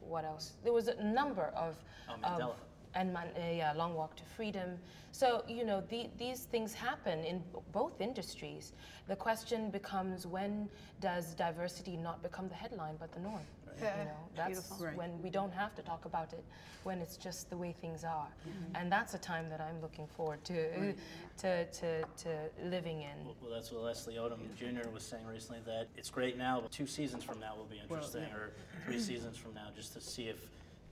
[0.00, 0.54] what else?
[0.64, 1.76] There was a number of.
[2.08, 2.54] Oh, of- Mandela.
[2.94, 4.78] And Man- uh, yeah, Long Walk to Freedom.
[5.12, 8.72] So, you know, the, these things happen in b- both industries.
[9.08, 10.68] The question becomes when
[11.00, 13.40] does diversity not become the headline but the norm?
[13.80, 14.86] Yeah, You know, that's beautiful.
[14.86, 14.96] Right.
[14.96, 16.44] when we don't have to talk about it,
[16.84, 18.26] when it's just the way things are.
[18.48, 18.76] Mm-hmm.
[18.76, 20.94] And that's a time that I'm looking forward to,
[21.38, 22.28] to, to, to
[22.64, 23.26] living in.
[23.40, 24.88] Well, that's what Leslie Odom Jr.
[24.92, 28.24] was saying recently that it's great now, but two seasons from now will be interesting,
[28.34, 28.50] or
[28.84, 30.36] three seasons from now, just to see if,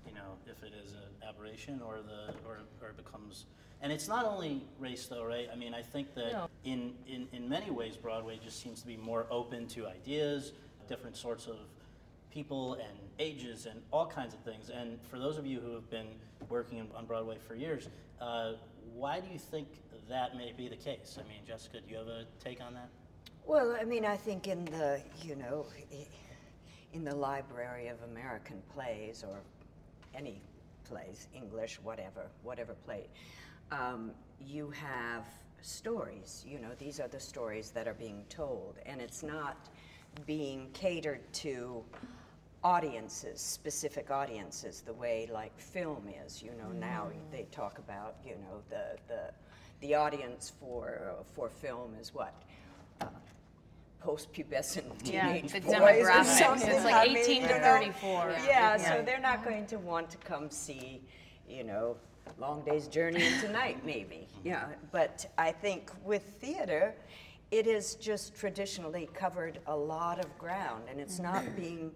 [0.06, 3.46] you know, if it is an aberration or the or, or it becomes.
[3.82, 5.48] And it's not only race, though, right?
[5.50, 6.48] I mean, I think that No.
[6.64, 10.52] in, in in many ways, Broadway just seems to be more open to ideas,
[10.88, 11.56] different sorts of
[12.30, 14.70] people and ages and all kinds of things.
[14.70, 16.08] And for those of you who have been
[16.48, 17.88] working on Broadway for years,
[18.20, 18.52] uh,
[18.94, 19.66] why do you think
[20.08, 21.18] that may be the case?
[21.18, 22.88] I mean, Jessica, do you have a take on that?
[23.46, 25.66] Well, I mean, I think in the, you know,
[26.92, 29.40] in the library of American plays or
[30.14, 30.40] any
[30.84, 33.06] plays, English, whatever, whatever play,
[33.70, 34.12] um,
[34.44, 35.24] you have
[35.62, 36.44] stories.
[36.46, 39.68] You know, these are the stories that are being told, and it's not
[40.26, 41.84] being catered to
[42.62, 46.42] audiences, specific audiences, the way like film is.
[46.42, 49.30] You know, now they talk about, you know, the the
[49.80, 52.34] the audience for for film is what
[54.00, 56.24] post-pubescent Yeah, teenage the boys or demographics.
[56.24, 56.70] something.
[56.70, 58.30] It's like I mean, 18 to you know, 34.
[58.30, 58.76] Yeah, Yeah.
[58.76, 61.02] so they're not going to want to come see,
[61.48, 61.96] you know,
[62.38, 64.26] Long Day's Journey into Night, maybe.
[64.44, 66.94] Yeah, but I think with theater,
[67.50, 71.60] it has just traditionally covered a lot of ground, and it's not mm-hmm.
[71.60, 71.92] being,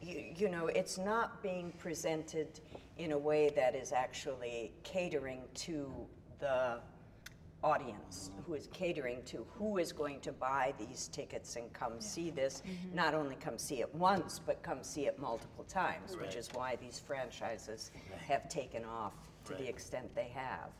[0.00, 2.60] you, you know, it's not being presented
[2.96, 5.92] in a way that is actually catering to
[6.38, 6.78] the
[7.64, 12.30] audience who is catering to who is going to buy these tickets and come see
[12.30, 12.62] this.
[12.66, 12.94] Mm-hmm.
[12.94, 16.76] Not only come see it once but come see it multiple times which is why
[16.76, 17.90] these franchises
[18.28, 19.14] have taken off
[19.46, 20.70] to the extent they have.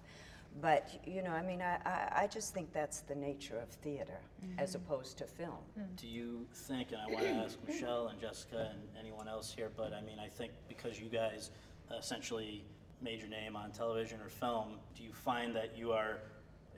[0.61, 4.21] But you know i mean i, I, I just think that's the nature of theater
[4.45, 4.61] mm-hmm.
[4.61, 5.65] as opposed to film.
[5.75, 5.83] Hmm.
[5.97, 9.71] Do you think, and I want to ask Michelle and Jessica and anyone else here,
[9.77, 11.51] but I mean, I think because you guys
[11.99, 12.65] essentially
[13.05, 16.21] made your name on television or film, do you find that you are,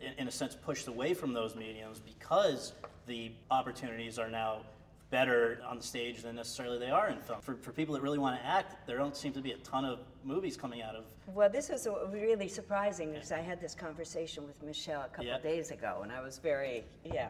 [0.00, 2.72] in, in a sense, pushed away from those mediums because
[3.06, 4.62] the opportunities are now
[5.10, 7.40] better on the stage than necessarily they are in film?
[7.40, 9.84] For, for people that really want to act, there don't seem to be a ton
[9.84, 11.04] of movies coming out of.
[11.32, 15.26] Well, this is uh, really surprising because I had this conversation with Michelle a couple
[15.26, 15.36] Yeah.
[15.36, 17.28] of days ago, and I was very, yeah,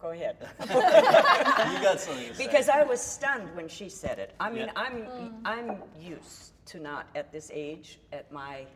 [0.00, 0.36] go ahead.
[0.60, 0.66] you
[1.82, 2.44] got something to say.
[2.46, 4.34] Because I was stunned when she said it.
[4.40, 4.72] I mean, Yeah.
[4.76, 8.66] I'm I'm used to not at this age, at my,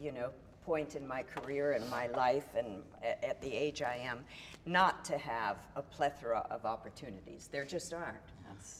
[0.00, 0.30] you know,
[0.64, 4.24] point in my career and my life, and at, at the age I am,
[4.66, 7.48] not to have a plethora of opportunities.
[7.50, 8.16] There just aren't.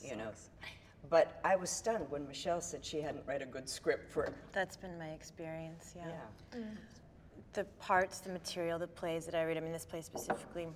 [0.03, 0.31] you know.
[1.09, 4.33] But I was stunned when Michelle said she hadn't read a good script for.
[4.51, 6.07] That's been my experience, yeah.
[6.53, 6.59] Yeah.
[6.59, 6.77] Mm.
[7.53, 10.67] The parts, the material, the plays that I read, I mean, this play specifically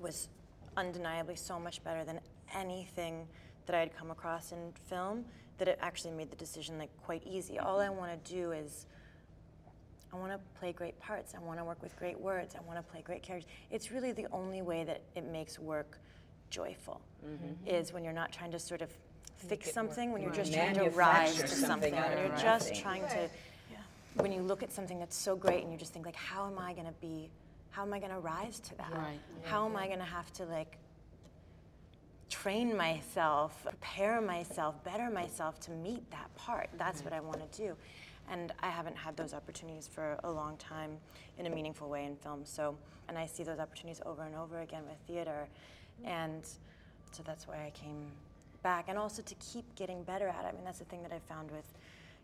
[0.00, 0.28] was
[0.76, 2.20] undeniably so much better than
[2.54, 3.26] anything
[3.66, 5.24] that I had come across in film
[5.58, 7.58] that it actually made the decision like quite easy.
[7.58, 7.98] All I mm-hmm.
[7.98, 8.86] want to do is
[10.12, 11.34] I want to play great parts.
[11.34, 12.54] I want to work with great words.
[12.54, 13.50] I want to play great characters.
[13.70, 15.98] It's really the only way that it makes work
[16.50, 17.00] joyful
[17.66, 18.90] is when you're not trying to sort of
[19.36, 23.02] fix something, when you're just trying to rise to something something, when you're just trying
[23.08, 23.28] to
[24.14, 26.58] when you look at something that's so great and you just think like how am
[26.58, 27.30] i going to be
[27.70, 28.92] how am i going to rise to that?
[28.92, 29.18] Right.
[29.44, 30.76] how am i going to have to like
[32.28, 36.68] train myself prepare myself better myself to meet that part?
[36.76, 37.76] That's what i want to do
[38.30, 40.96] and i haven't had those opportunities for a long time
[41.38, 42.40] in a meaningful way in film.
[42.44, 42.76] So
[43.08, 45.48] and i see those opportunities over and over again with theater.
[46.04, 46.44] And
[47.12, 48.06] so that's why i came
[48.62, 48.86] back.
[48.88, 50.48] And also to keep getting better at it.
[50.48, 51.66] I mean that's the thing that i found with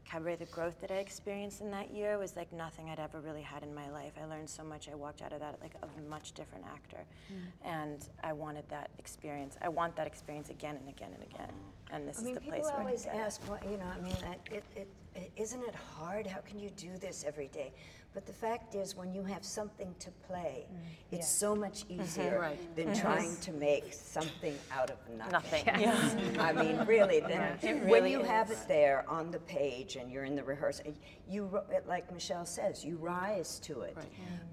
[0.05, 3.41] cabaret the growth that i experienced in that year was like nothing i'd ever really
[3.41, 4.13] had in my life.
[4.21, 4.89] I learned so much.
[4.91, 7.05] I walked out of that like a much different actor.
[7.33, 7.69] Mm-hmm.
[7.69, 9.57] And i wanted that experience.
[9.63, 11.53] I want that experience again and again and again.
[11.91, 13.27] And this I mean, is the place people where always I get it.
[13.27, 14.17] ask, well, you know, I mean,
[14.51, 14.89] it, it,
[15.37, 16.27] isn't it hard?
[16.27, 17.73] How can you do this every day?
[18.13, 20.77] But the fact is, when you have something to play, mm,
[21.11, 22.77] it's so much easier Right.
[22.77, 25.65] than trying to make something out of nothing.
[25.67, 29.97] nothing I mean, really, then it when really you have it there on the page
[29.97, 30.95] and you're in the rehearsal,
[31.29, 33.97] you, like Michelle says, you rise to it.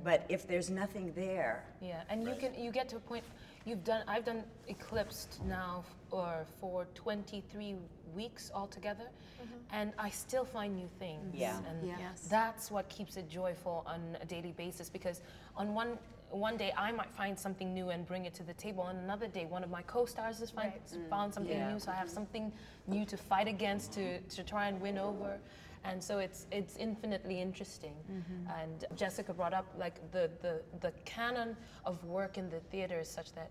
[0.03, 3.23] But if there's nothing there, Yeah, and you can you get to a point.
[3.65, 4.03] You've done.
[4.07, 7.75] I've done Eclipsed now, or for 23
[8.15, 9.53] weeks altogether, mm-hmm.
[9.71, 11.33] and I still find new things.
[11.33, 11.57] Yeah.
[11.69, 12.27] and Yes.
[12.29, 14.89] that's what keeps it joyful on a daily basis.
[14.89, 15.21] Because
[15.55, 15.97] on one
[16.29, 19.27] one day I might find something new and bring it to the table, and another
[19.27, 20.71] day one of my co-stars has find,
[21.09, 21.73] found something Yeah.
[21.73, 22.51] new, so I have something
[22.87, 25.39] new to fight against to to try and win over.
[25.83, 27.95] And so it's it's infinitely interesting.
[28.11, 28.59] Mm-hmm.
[28.59, 33.09] And Jessica brought up like the, the the canon of work in the theater is
[33.09, 33.49] such that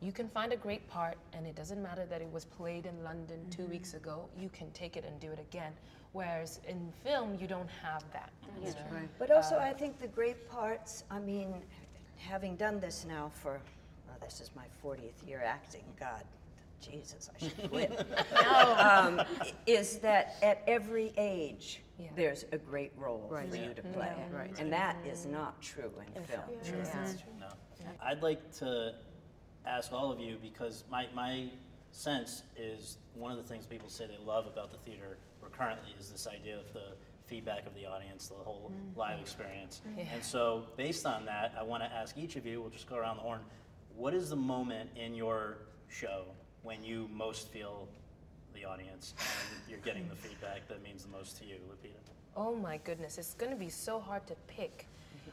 [0.00, 3.04] you can find a great part and it doesn't matter that it was played in
[3.04, 3.70] London 2 mm-hmm.
[3.70, 4.28] weeks ago.
[4.38, 5.72] You can take it and do it again.
[6.12, 8.30] Whereas in film you don't have that.
[8.60, 9.08] you know?
[9.18, 11.54] But also, uh, I think the great parts, I mean,
[12.16, 13.60] having done this now for,
[14.08, 16.24] well, this is my 40th year acting, God,
[16.80, 18.06] Jesus, I should quit.
[18.46, 19.22] um,
[19.66, 22.08] is that at every age, Yeah.
[22.16, 23.48] there's a great role Right.
[23.50, 24.12] for you to play.
[24.32, 24.58] Right.
[24.58, 26.42] And that is not true in film.
[27.38, 27.48] No.
[28.02, 28.94] I'd like to
[29.66, 31.50] ask all of you because my, my
[31.92, 35.94] sense is one of the things people say they love about the theater we're currently
[35.98, 36.92] is this idea of the
[37.26, 39.80] feedback of the audience, the whole live experience.
[40.12, 42.96] And so, based on that, I want to ask each of you, we'll just go
[42.96, 43.40] around the horn,
[43.96, 46.24] what is the moment in your show
[46.62, 47.88] when you most feel
[48.54, 51.94] the audience and you're getting the feedback that means the most to you, Lupita?
[52.36, 54.86] Oh my goodness, it's going to be so hard to pick.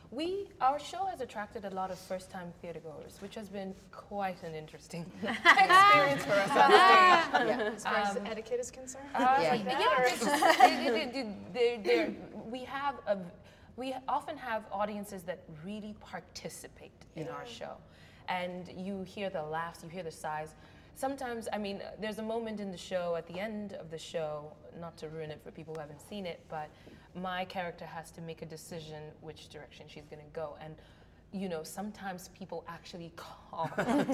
[0.09, 4.55] We, our show has attracted a lot of first-time theatergoers, which has been quite an
[4.55, 7.59] interesting experience for us on stage.
[7.75, 9.05] As far as etiquette is concerned.
[9.13, 9.53] Uh, Yeah.
[9.55, 12.15] yeah, it- it- it- they're- they're-
[12.49, 13.17] we have a,
[13.75, 17.73] we often have audiences that really participate in our show,
[18.29, 20.55] and you hear the laughs, you hear the sighs.
[20.97, 24.51] Sometimes, I mean, there's a moment in the show at the end of the show,
[24.81, 26.69] not to ruin it for people who haven't seen it, but
[27.13, 30.73] my character has to make a decision which direction she's going to go, and
[31.33, 33.69] you know, sometimes people actually call.
[33.77, 34.10] That's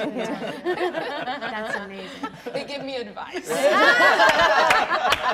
[1.76, 2.10] amazing.
[2.52, 3.50] they give me advice.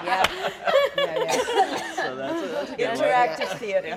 [0.02, 0.24] Yeah.
[0.96, 1.36] Yeah, yeah.
[1.96, 2.98] So that's a, that's a good one.
[2.98, 3.96] Interactive theater.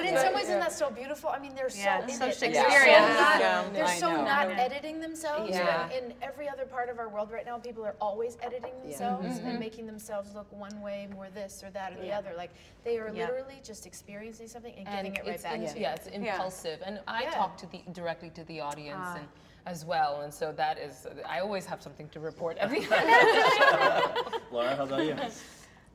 [0.00, 1.30] But in some ways, isn't that so beautiful?
[1.30, 2.38] I mean, they're so Yeah, in it's so it.
[2.40, 4.24] They're so not, Yeah, they're so know.
[4.24, 5.50] not editing themselves.
[5.50, 5.88] Yeah.
[5.88, 9.26] When in every other part of our world right now, people are always editing themselves
[9.38, 9.58] and mm-hmm.
[9.58, 12.32] making themselves look one way, more this or that or the other.
[12.36, 12.50] Like
[12.84, 13.26] they are Yeah.
[13.26, 15.82] literally just experiencing something and, and giving it right back in- to you.
[15.82, 17.30] yeah, it's impulsive, and I Yeah.
[17.30, 19.16] talk to the directly to the audience ah.
[19.16, 19.28] and
[19.66, 22.80] as well, and so that is I always have something to report every.
[24.50, 25.16] Laura, how about you?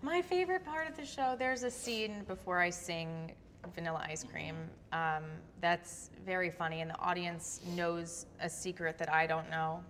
[0.01, 3.31] My favorite part of the show, there's a scene before I sing
[3.73, 4.55] Vanilla Ice Cream
[4.91, 5.23] um,
[5.61, 9.81] that's very funny, and the audience knows a secret that I don't know.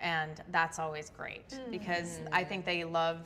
[0.00, 3.20] And that's always great because I think they love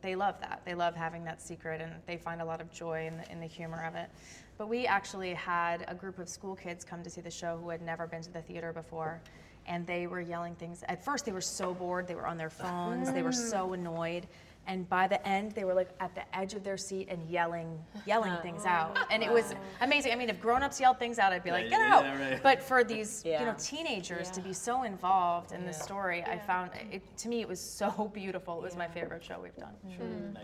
[0.00, 0.62] they love that.
[0.64, 3.40] They love having that secret and they find a lot of joy in the, in
[3.40, 4.08] the humor of it.
[4.56, 7.68] But we actually had a group of school kids come to see the show who
[7.68, 9.20] had never been to the theater before.
[9.66, 10.82] And they were yelling things.
[10.88, 12.06] At first, they were so bored.
[12.06, 13.12] They were on their phones.
[13.12, 14.26] They were so annoyed.
[14.68, 17.78] And by the end, they were like at the edge of their seat and yelling,
[18.06, 18.98] yelling things out.
[19.10, 20.12] And it was amazing.
[20.12, 22.42] I mean, if grown-ups yelled things out, I'd be like, "Get out!" yeah, right.
[22.42, 26.70] But for these, you know, teenagers to be so involved in the story, I found
[26.92, 27.02] it.
[27.16, 28.58] To me, it was so beautiful.
[28.58, 29.74] It was my favorite show we've done.
[29.84, 30.36] Megan?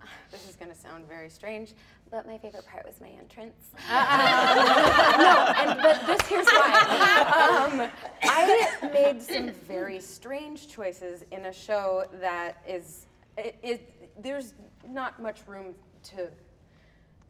[0.30, 1.74] This is going to sound very strange,
[2.10, 3.70] but my favorite part was my entrance.
[3.90, 7.68] No, and, but this here's why.
[7.70, 7.90] Um,
[8.22, 13.06] I made some very strange choices in a show that is,
[13.40, 14.54] it, it, there's
[14.88, 16.28] not much room to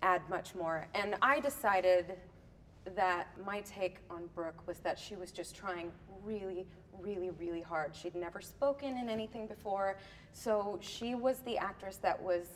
[0.02, 0.86] add much more.
[0.94, 2.16] And I decided
[2.96, 5.92] that my take on Brooke was that she was just trying
[6.24, 6.66] really,
[6.98, 7.94] really, really hard.
[7.94, 9.96] She'd never spoken in anything before,
[10.32, 12.46] so she was the actress that was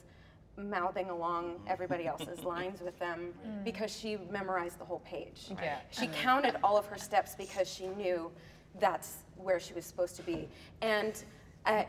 [0.57, 3.65] mouthing along everybody else's lines with them mm.
[3.65, 5.49] because she memorized the whole page.
[5.51, 5.79] Yeah.
[5.91, 6.15] She uh-huh.
[6.23, 8.31] counted all of her steps because she knew
[8.79, 10.49] that's where she was supposed to be.
[10.81, 11.23] And
[11.67, 11.89] at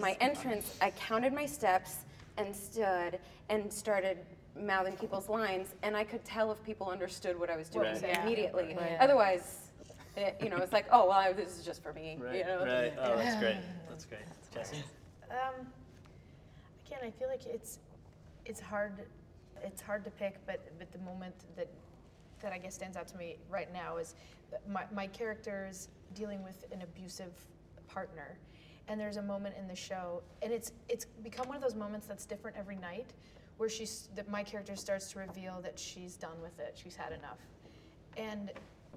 [0.00, 1.98] my entrance, I counted my steps
[2.36, 4.18] and stood and started
[4.58, 8.00] mouthing people's lines, and I could tell if people understood what I was doing Right.
[8.00, 8.22] so Yeah.
[8.22, 8.74] immediately.
[8.76, 8.96] Right.
[9.00, 9.70] Otherwise,
[10.16, 12.18] it, you know, it's like, oh, well, I, this is just for me.
[12.20, 12.64] Right, You know?
[12.64, 12.92] right.
[12.98, 13.58] Oh, that's great.
[13.88, 14.22] That's great.
[14.52, 14.82] Jessie?
[15.30, 15.66] Um,
[16.86, 17.78] again, I feel like it's
[18.44, 18.92] it's hard
[19.62, 21.68] it's hard to pick, but but the moment that
[22.40, 24.14] that I guess stands out to me right now is
[24.50, 27.32] that my my character's dealing with an abusive
[27.88, 28.38] partner,
[28.88, 32.06] and there's a moment in the show, and it's it's become one of those moments
[32.06, 33.06] that's different every night,
[33.56, 37.12] where she's that my character starts to reveal that she's done with it, she's had
[37.12, 37.38] enough,
[38.16, 38.50] and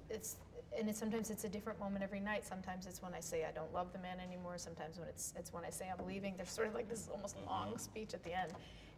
[0.10, 0.38] it's
[0.78, 2.46] and it's, sometimes it's a different moment every night.
[2.46, 4.58] Sometimes it's when I say I don't love the man anymore.
[4.58, 6.36] Sometimes when it's it's when I say I'm leaving.
[6.38, 7.50] There's sort of like this almost mm-hmm.
[7.50, 8.54] long speech at the end,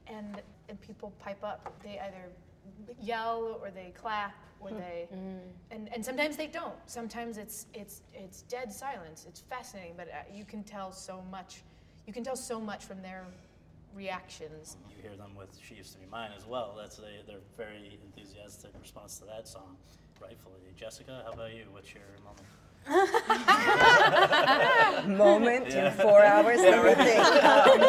[0.08, 1.74] and and people pipe up.
[1.84, 2.30] They either
[3.02, 5.08] yell or they clap or they
[5.72, 6.76] and and sometimes they don't.
[6.86, 9.26] Sometimes it's it's it's dead silence.
[9.28, 11.64] It's fascinating, but uh, you can tell so much.
[12.06, 13.26] You can tell so much from their
[13.96, 14.78] reactions.
[14.90, 16.76] You hear them with She Used to Be Mine as well.
[16.80, 19.76] That's a, they're very enthusiastic response to that song,
[20.22, 20.60] rightfully.
[20.78, 21.66] Jessica, how about you?
[21.72, 22.48] What's your moment?
[25.18, 25.88] Moment Yeah.
[25.88, 27.44] in four hours, let me think.
[27.44, 27.80] Um,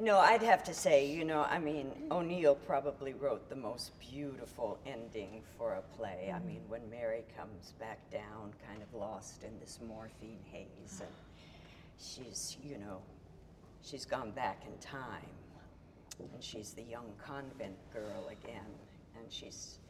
[0.00, 4.78] No, I'd have to say, you know, I mean, O'Neill probably wrote the most beautiful
[4.86, 6.32] ending for a play.
[6.34, 11.10] I mean, when Mary comes back down, kind of lost in this morphine haze, and
[11.98, 13.02] she's, you know,
[13.82, 15.20] she's gone back in time,
[16.18, 18.72] and she's the young convent girl again,
[19.18, 19.80] and she's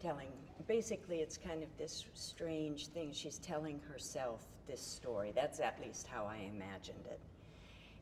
[0.00, 0.28] telling,
[0.66, 3.10] basically, it's kind of this strange thing.
[3.12, 5.32] She's telling herself this story.
[5.34, 7.20] That's at least how I imagined it.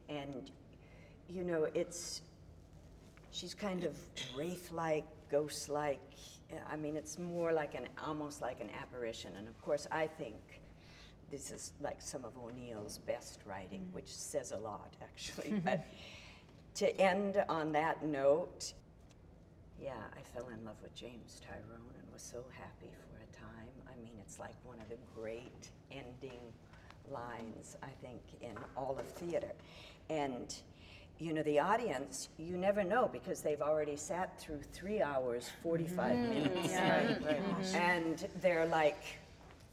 [0.08, 0.52] And
[1.28, 2.22] you know, it's
[3.30, 3.96] she's kind of
[4.36, 6.00] wraith-like, ghost-like.
[6.70, 9.32] I mean, it's more like an almost like an apparition.
[9.36, 10.36] And of course, I think
[11.30, 13.94] this is like some of O'Neill's best writing, Mm-hmm.
[13.96, 15.60] which says a lot, actually.
[15.64, 15.84] but
[16.76, 18.72] to end on that note,
[19.82, 23.68] yeah, I fell in love with James Tyrone and was so happy for a time.
[23.88, 26.40] I mean, it's like one of the great ending
[27.10, 29.52] lines, I think, in all of theater.
[30.08, 30.54] And,
[31.18, 36.16] you know, the audience, you never know because they've already sat through three hours, 45
[36.16, 36.72] minutes.
[36.74, 37.74] right?
[37.74, 39.02] And they're like,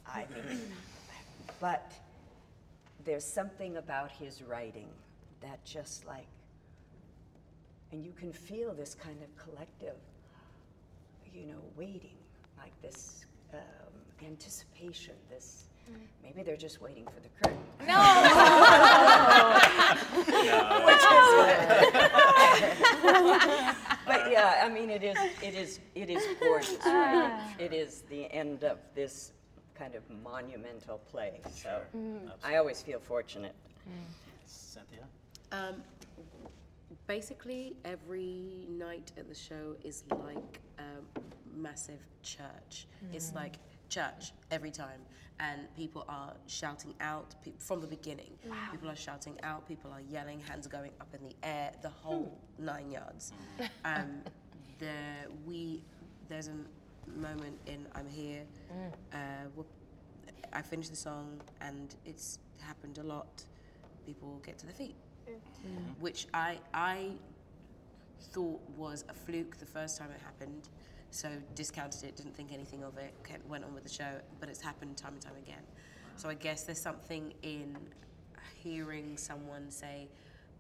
[0.08, 0.62] I mean,
[1.60, 1.92] but
[3.04, 4.88] there's something about his writing
[5.42, 6.28] that just like,
[7.92, 9.98] and you can feel this kind of collective,
[11.34, 12.16] you know, waiting,
[12.58, 13.60] like this um,
[14.26, 15.66] anticipation, this.
[16.24, 17.60] Maybe they're just waiting for the curtain.
[17.88, 17.94] No
[24.06, 27.56] But yeah, I mean, it is, it is, it is gorgeous, right?
[27.60, 29.32] It is the end of this
[29.76, 31.42] kind of monumental play.
[31.54, 32.30] So mm.
[32.44, 33.56] I always feel fortunate.
[34.46, 35.06] Cynthia?
[35.52, 35.84] Um,
[37.08, 42.88] basically, every night at the show is like a massive church.
[43.14, 43.36] It's mm.
[43.36, 43.56] like
[43.94, 45.02] church every time,
[45.40, 48.32] and people are shouting out pe- from the beginning.
[48.72, 49.68] People are shouting out.
[49.68, 50.40] People are yelling.
[50.40, 51.72] Hands going up in the air.
[51.82, 53.34] The whole nine yards.
[53.86, 54.22] Um,
[54.80, 55.84] there we
[56.30, 56.58] there's a
[57.20, 58.44] moment in I'm here.
[59.14, 59.64] Uh,
[60.52, 63.44] I finish the song, and it's happened a lot.
[64.06, 64.96] People get to their feet
[66.00, 67.12] which I I
[68.32, 70.70] thought was a fluke the first time it happened,
[71.12, 74.50] so discounted it, didn't think anything of it, kept, went on with the show, but
[74.50, 75.64] it's happened time and time again.
[76.16, 77.76] So I guess there's something in
[78.56, 80.08] hearing someone say,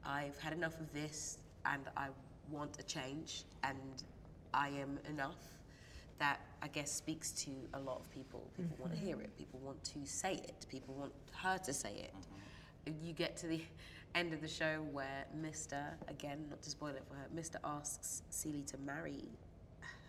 [0.05, 2.07] "I've had enough of this, and I
[2.49, 4.03] want a change, and
[4.53, 5.37] I am enough."
[6.19, 8.49] That I guess speaks to a lot of people.
[8.55, 8.83] People mm-hmm.
[8.83, 9.35] want to hear it.
[9.37, 10.65] People want to say it.
[10.69, 13.05] People want her to say it mm-hmm.
[13.05, 13.61] you get to the
[14.15, 15.93] end of the show where Mr.
[16.07, 17.55] again, not to spoil it for her, Mr.
[17.63, 19.23] asks Celie to marry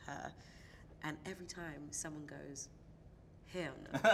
[0.06, 0.32] her,
[1.02, 2.68] and every time someone goes,
[3.54, 4.00] hell no.
[4.02, 4.10] no.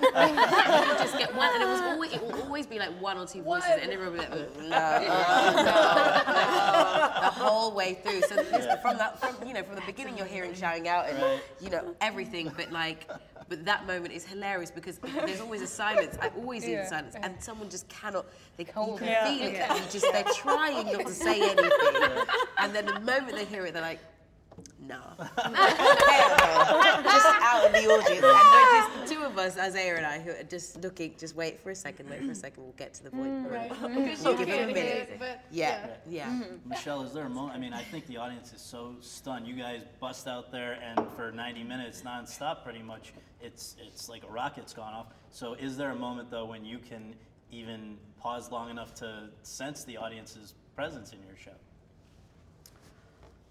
[0.90, 3.26] you just get one, and it was always it will always be like one or
[3.26, 5.08] two voices, and everyone will be like, "Mm, no, no,
[5.56, 5.70] no,"
[7.20, 8.22] the whole way through.
[8.22, 11.40] So this, from that, from you know, from the beginning, you're hearing shouting out and
[11.60, 13.06] you know everything, but like.
[13.48, 16.16] But that moment is hilarious because there's always a silence.
[16.22, 18.26] I always hear the silence, and someone just cannot.
[18.56, 19.56] They you can feel it.
[19.56, 22.26] You just they're trying not to say anything,
[22.58, 23.98] and then the moment they hear it, they're like,
[24.86, 25.36] "No." just
[27.42, 28.10] out in the audience.
[28.10, 31.60] And we're just two of us, Isaiah and I, who are just looking, just wait
[31.60, 33.30] for a second, wait for a second, we'll get to the point.
[34.24, 35.16] We'll give it a minute.
[35.18, 36.42] But Yeah, yeah.
[36.66, 37.56] Michelle, is there a moment?
[37.56, 39.46] I mean, I think the audience is so stunned.
[39.46, 44.24] You guys bust out there, and for 90 minutes nonstop, pretty much, it's it's like
[44.24, 45.06] a rocket's gone off.
[45.30, 47.14] So, is there a moment though when you can
[47.50, 51.52] even pause long enough to sense the audience's presence in your show?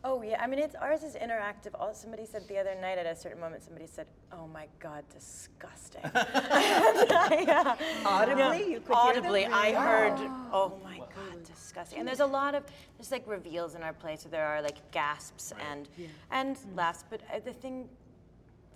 [0.01, 1.71] Oh yeah, I mean it's ours is interactive.
[1.77, 5.03] All somebody said the other night at a certain moment, somebody said, "Oh my God,
[5.13, 7.75] disgusting." yeah.
[8.05, 9.59] Audibly, you could Audibly, hear them?
[9.59, 10.13] I heard,
[10.53, 12.63] "Oh my God, disgusting." And there's a lot of
[12.97, 15.89] there's like reveals in our play, so there are like gasps and
[16.31, 17.03] and laughs.
[17.09, 17.89] But uh, the thing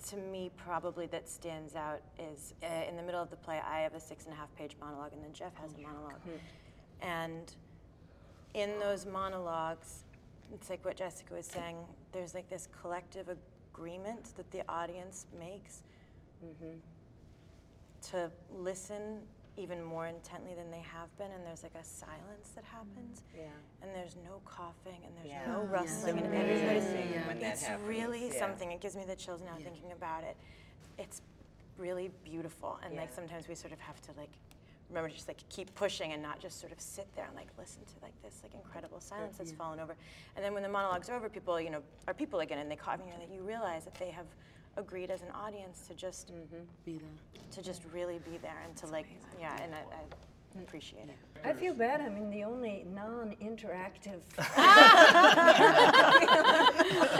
[0.09, 3.79] to me probably that stands out is uh, in the middle of the play, I
[3.79, 6.19] have a six and a half page monologue, and then Jeff has a monologue,
[7.01, 7.53] and
[8.53, 10.02] in those monologues,
[10.53, 11.77] it's like what Jessica was saying.
[12.11, 13.27] There's like this collective
[13.73, 15.83] agreement that the audience makes
[16.43, 16.77] mm-hmm.
[18.11, 19.19] to listen
[19.55, 23.41] even more intently than they have been, and there's like a silence that happens, mm-hmm.
[23.41, 23.83] Yeah.
[23.83, 25.45] and there's no coughing, and there's Yeah.
[25.45, 25.69] no Yeah.
[25.69, 27.41] rustling, and Amazing everybody's.
[27.41, 28.39] that It's happens, really yeah.
[28.39, 28.71] something.
[28.71, 30.37] It gives me the chills now thinking about it.
[30.97, 31.21] It's
[31.77, 34.31] really beautiful, and like sometimes we sort of have to like
[34.89, 37.47] remember to just like keep pushing and not just sort of sit there and like
[37.57, 39.95] listen to like this like incredible silence that's fallen over.
[40.35, 43.01] And then when the monologue's over, people you know are people again, and they and
[43.05, 44.27] you, know, that you realize that they have
[44.77, 46.63] agreed as an audience to just mm-hmm.
[46.85, 47.41] Be there.
[47.51, 49.05] to just really be there and to like
[49.39, 50.01] yeah and I, I
[50.61, 51.15] appreciate it.
[51.45, 51.99] I feel bad.
[51.99, 54.21] I mean, the only non-interactive.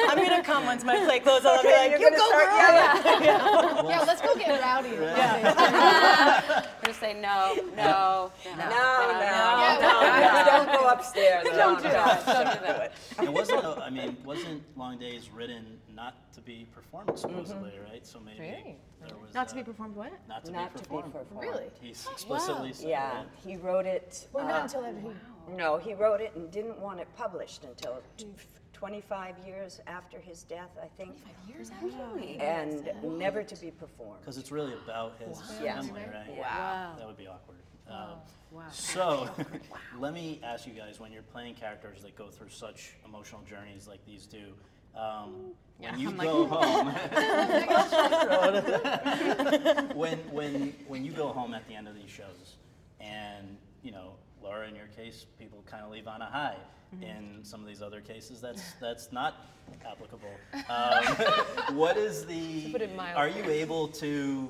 [0.10, 1.46] I'm gonna come once my play closes.
[1.46, 2.74] I'll be like, you're gonna go, start- girl.
[2.74, 3.90] yeah, Yeah.
[3.90, 4.90] Yeah, let's go get rowdy.
[4.92, 6.64] Yeah.
[6.66, 11.44] I'm gonna say no, no, no, No, no, Yeah, no, well- no, don't go upstairs.
[11.46, 12.26] Don't do that.
[12.26, 12.94] Don't do that.
[13.22, 13.64] It wasn't.
[13.66, 17.18] a- I mean, wasn't Long Days written not to be performed mm-hmm.
[17.18, 18.06] supposedly, right?
[18.06, 18.78] So maybe Really?
[19.06, 20.12] there was Not to be performed what?
[20.28, 21.14] Not to Not be to be performed.
[21.14, 21.42] performed.
[21.48, 21.66] Really?
[21.82, 23.48] He's explicitly said Yeah, that.
[23.50, 24.28] he wrote it.
[24.34, 25.56] Well, uh, not until after he.
[25.56, 28.28] No, he wrote it and didn't want it published until t-
[28.74, 31.16] 25 years after his death, I think.
[31.48, 32.38] Years actually.
[32.40, 34.20] And never to be performed.
[34.22, 35.82] Because it's really about his Yeah.
[35.82, 36.38] family, right?
[36.38, 36.96] Wow.
[36.98, 37.58] That would be awkward.
[37.90, 38.20] Um,
[38.52, 38.62] Wow.
[38.72, 39.30] So,
[40.00, 43.88] let me ask you guys: when you're playing characters that go through such emotional journeys
[43.88, 44.54] like these do,
[44.96, 46.88] um, when you go home,
[49.96, 52.58] when when when you go home at the end of these shows,
[53.04, 56.58] and you know, Laura, in your case, people kind of leave on a high.
[57.02, 59.48] In some of these other cases, that's that's not
[59.84, 60.30] applicable.
[60.70, 62.72] Um, what is the?
[62.72, 63.16] put it mildly.
[63.16, 64.48] Are you able to,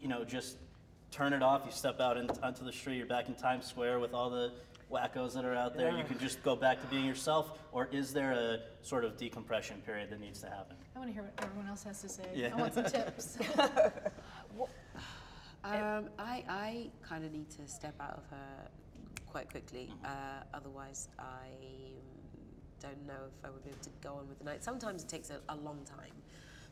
[0.00, 0.56] you know, just
[1.10, 1.62] turn it off?
[1.66, 2.98] You step out in, onto the street.
[2.98, 4.52] You're back in Times Square with all the
[4.88, 5.90] wackos that are out there.
[5.96, 9.82] You can just go back to being yourself, or is there a sort of decompression
[9.84, 10.76] period that needs to happen?
[10.94, 12.22] I want to hear what everyone else has to say.
[12.34, 12.50] Yeah.
[12.54, 13.36] I want some tips.
[15.64, 18.68] Um, I, I kind of need to step out of her
[19.26, 19.90] quite quickly.
[20.04, 20.08] Uh,
[20.54, 21.48] otherwise, I
[22.80, 24.62] don't know if I would be able to go on with the night.
[24.62, 26.12] Sometimes it takes a, a long time.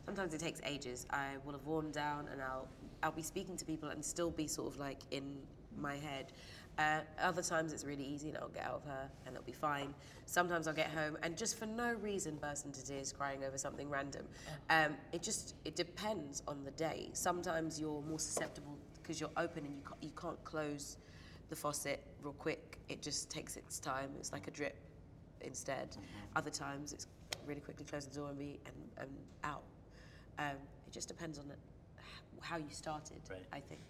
[0.05, 1.05] Sometimes it takes ages.
[1.09, 2.67] I will have worn down and I'll
[3.03, 5.37] I'll be speaking to people and still be sort of like in
[5.77, 6.31] my head.
[6.77, 9.51] Uh, other times it's really easy and I'll get out of her and it'll be
[9.51, 9.95] fine.
[10.27, 13.89] Sometimes I'll get home and just for no reason burst into tears crying over something
[13.89, 14.27] random.
[14.69, 17.09] Um, it just it depends on the day.
[17.13, 20.97] Sometimes you're more susceptible because you're open and you can't, you can't close
[21.49, 22.77] the faucet real quick.
[22.89, 24.11] It just takes its time.
[24.19, 24.75] It's like a drip
[25.41, 25.97] instead.
[26.35, 27.07] Other times it's
[27.47, 29.09] really quickly close the door and be and, and
[29.43, 29.63] out.
[30.37, 31.57] Um, it just depends on it,
[32.41, 33.17] how you started.
[33.29, 33.45] Right.
[33.51, 33.81] I think.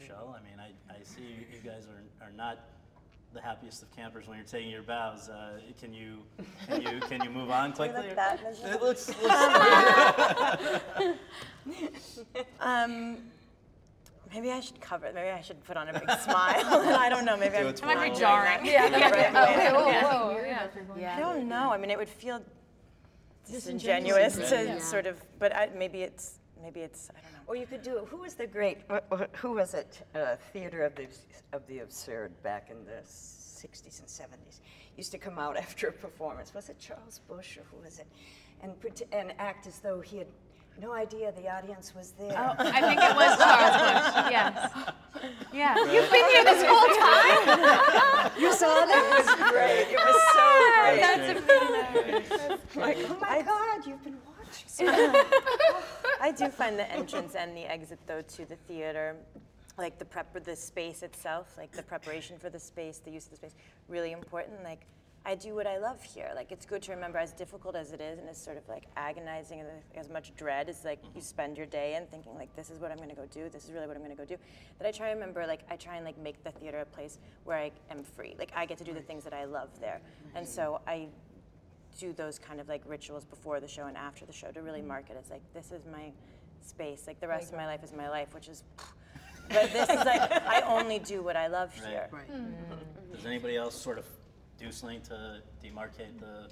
[0.00, 2.58] Michelle, I mean, I, I see you, you guys are, are not
[3.34, 5.28] the happiest of campers when you're taking your bows.
[5.28, 6.18] Uh, can you
[6.66, 8.06] can you can you move on quickly?
[8.08, 8.40] look that?
[8.64, 9.08] It looks,
[11.66, 12.18] looks
[12.60, 13.18] Um,
[14.32, 15.14] maybe I should cover it.
[15.14, 16.64] Maybe I should put on a big smile.
[16.96, 17.36] I don't know.
[17.36, 18.18] Maybe Do I'm it It might be twirl.
[18.18, 18.64] jarring.
[18.64, 19.72] Yeah, yeah.
[19.72, 21.16] Whoa, whoa, yeah.
[21.16, 21.70] I don't know.
[21.72, 22.40] I mean, it would feel
[23.50, 24.78] disingenuous Disingenuous, to yeah.
[24.78, 27.38] sort of, but I, maybe it's, maybe it's, I don't know.
[27.46, 28.04] Or you could do, it.
[28.08, 31.06] who was the great, wh- wh- who was it, uh, Theater of the,
[31.52, 34.60] of the Absurd back in the 60s and 70s?
[34.96, 36.54] Used to come out after a performance.
[36.54, 38.06] Was it Charles Busch or who was it?
[38.62, 40.26] And, pret- and act as though he had
[40.80, 42.32] no idea the audience was there.
[42.38, 43.76] Oh, I think it was Charles
[44.12, 44.30] Busch.
[44.30, 44.72] Yes.
[45.52, 45.74] Yeah.
[45.92, 48.30] You've been here this whole time.
[48.38, 49.02] You saw that?
[49.02, 49.88] It was great.
[49.90, 50.46] It was so
[50.78, 51.00] great.
[51.00, 52.58] That's amazing.
[52.80, 54.86] Like, oh my God, you've been watching.
[56.20, 59.16] I do find the entrance and the exit though to the theater,
[59.76, 63.30] like the prep, the space itself, like the preparation for the space, the use of
[63.30, 63.54] the space,
[63.88, 64.62] really important.
[64.64, 64.86] Like
[65.24, 66.30] I do what I love here.
[66.34, 68.84] Like it's good to remember, as difficult as it is, and as sort of like
[68.96, 72.70] agonizing and as much dread as like you spend your day in thinking like this
[72.70, 73.48] is what I'm to go do.
[73.48, 74.36] This is really what I'm to go do.
[74.78, 77.18] That I try to remember, like I try and like make the theater a place
[77.44, 78.34] where I am free.
[78.38, 80.00] Like I get to do the things that I love there,
[80.34, 81.08] and so I
[81.98, 84.80] do those kind of like rituals before the show and after the show to really
[84.80, 86.10] mark it as like this is my
[86.62, 88.62] space like the rest of my life is my life which is
[89.50, 91.88] but this is like i only do what i love Right.
[91.90, 92.30] here Right.
[92.32, 93.12] Mm-hmm.
[93.14, 94.04] Does anybody else sort of
[94.58, 96.48] do something to demarcate the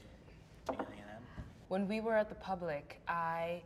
[0.66, 1.24] beginning and end?
[1.68, 3.62] when we were at the public, I,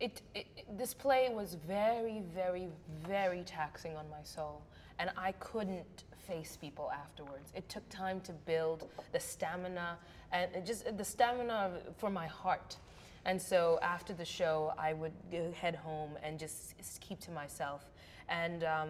[0.00, 2.68] it, it, it- this play was very, very,
[3.06, 4.62] very taxing on my soul,
[4.98, 7.52] and I couldn't face people afterwards.
[7.54, 9.98] It took time to build the stamina
[10.32, 12.76] and just the stamina for my heart.
[13.24, 15.12] And so after the show, I would
[15.54, 17.84] head home and just keep to myself.
[18.28, 18.88] And um,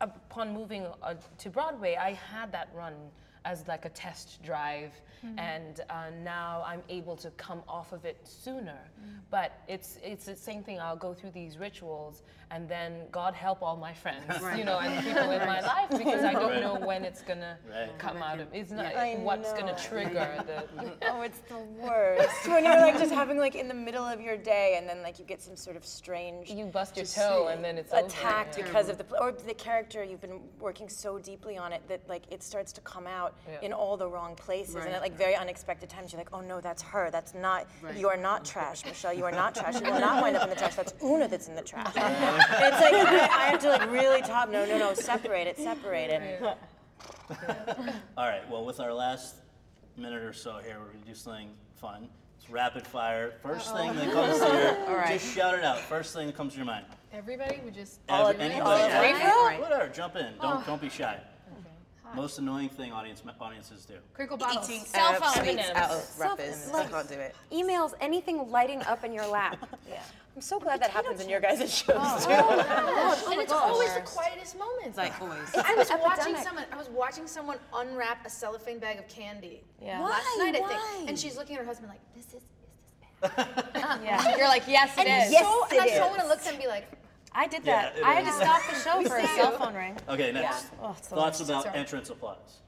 [0.00, 2.94] upon moving uh, to Broadway, I had that run
[3.44, 4.92] as like a test drive,
[5.38, 8.78] and uh, now I'm able to come off of it sooner.
[9.30, 10.78] But it's it's the same thing.
[10.80, 14.24] I'll go through these rituals, and then God help all my friends,
[14.56, 16.60] you know, and people in my life because I don't Right.
[16.60, 17.98] know when it's gonna Right.
[17.98, 18.48] come out of.
[18.52, 20.92] It's not I what's gonna trigger the.
[21.10, 24.36] oh it's the worst when you're like just having like in the middle of your
[24.36, 27.64] day and then like you get some sort of strange You bust your toe, and
[27.64, 28.06] then it's over.
[28.06, 31.82] attacked because of the pl- or the character you've been working so deeply on it
[31.88, 35.00] that like it starts to come out out in all the wrong places and at
[35.00, 36.12] like very unexpected times.
[36.12, 37.10] You're like, oh no, that's her.
[37.10, 37.66] That's not.
[37.96, 39.12] You are not trash, Michelle.
[39.12, 39.80] You are not trash.
[39.80, 40.74] You will not wind up in the trash.
[40.74, 41.86] That's Una that's in the trash.
[41.96, 44.48] it's like I, I have to like really top.
[44.50, 44.94] No, no, no.
[44.94, 45.58] Separate it.
[45.58, 46.42] Separate it.
[48.16, 48.48] All right.
[48.50, 49.36] Well, with our last
[49.96, 52.08] minute or so here, we're gonna do something fun.
[52.38, 53.34] It's rapid fire.
[53.44, 54.46] 1st thing that comes to
[54.88, 55.78] your, just shout it out.
[55.78, 56.86] First thing that comes to your mind.
[57.12, 58.00] Everybody would just.
[58.08, 58.88] Every- anybody, of us.
[58.88, 59.48] yeah.
[59.48, 59.88] Free whatever.
[59.92, 60.32] Jump in.
[60.40, 60.64] Don't oh.
[60.66, 61.20] don't be shy.
[62.14, 63.94] Most annoying thing audience audiences do.
[64.14, 64.68] Crinkle bottles.
[64.68, 65.70] Eating Cell phone sweets M&Ms.
[66.20, 66.74] out of.
[66.74, 67.34] I can't do it.
[67.52, 69.58] Emails, anything lighting up in your lap.
[69.88, 70.02] yeah.
[70.34, 72.30] I'm so glad that happens in your guys' oh, shows oh, too.
[72.30, 74.96] Oh and it's always the quietest moments.
[74.96, 75.38] Like always.
[75.54, 76.42] I was watching epidemic.
[76.42, 76.64] someone.
[76.72, 80.00] I was watching someone unwrap a cellophane bag of candy Yeah.
[80.00, 80.50] last Why?
[80.50, 80.94] night, I Why?
[80.96, 81.08] think.
[81.10, 82.42] And she's looking at her husband like, "This is, is
[83.20, 84.36] this bad?" Yeah.
[84.38, 85.32] You're like, yes, it and is.
[85.32, 86.10] Yes, so, it and I so is.
[86.10, 86.88] want to look at them and be like,
[87.34, 87.96] I did that.
[87.96, 89.96] it I had to stop the show for a see cell phone ring.
[90.08, 90.66] Okay, next.
[90.82, 91.50] Oh, it's the Thoughts worst.
[91.50, 91.76] about Sorry.
[91.78, 92.60] entrance applause.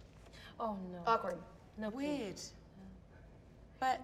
[0.58, 0.98] Oh no.
[1.06, 1.36] awkward.
[1.78, 2.06] No, please.
[2.18, 2.40] Weird.
[3.80, 4.00] But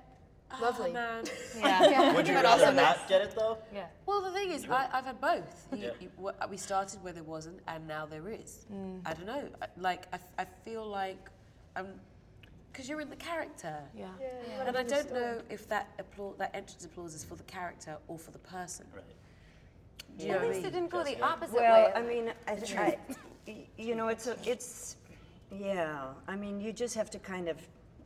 [0.53, 0.93] oh, Lovely.
[0.93, 1.25] man.
[1.59, 2.13] Yeah.
[2.15, 3.59] Would you But rather also not get it though?
[3.75, 3.87] Yeah.
[4.07, 5.67] Well, the thing is, I, I've had both.
[5.73, 5.91] You- Yeah.
[6.01, 8.67] you- we started where there wasn't, and now there is.
[8.73, 9.01] Mm.
[9.07, 9.49] I don't know.
[9.63, 11.29] I- Like, I, f- I feel like
[11.77, 12.01] um, I'm.
[12.73, 13.77] Because you're in the character.
[13.97, 14.07] Yeah.
[14.67, 18.17] And I don't know if that applause, that entrance applause is for the character or
[18.17, 18.87] for the person.
[18.95, 19.03] Right.
[20.19, 20.73] Do you know At what I least it mean?
[20.73, 21.25] didn't go the Jessica?
[21.25, 21.93] opposite Well, way.
[21.97, 22.99] I mean, I, I,
[23.47, 24.97] y- you know, it's a, it's,
[25.51, 26.05] yeah.
[26.29, 27.57] I mean, you just have to kind of,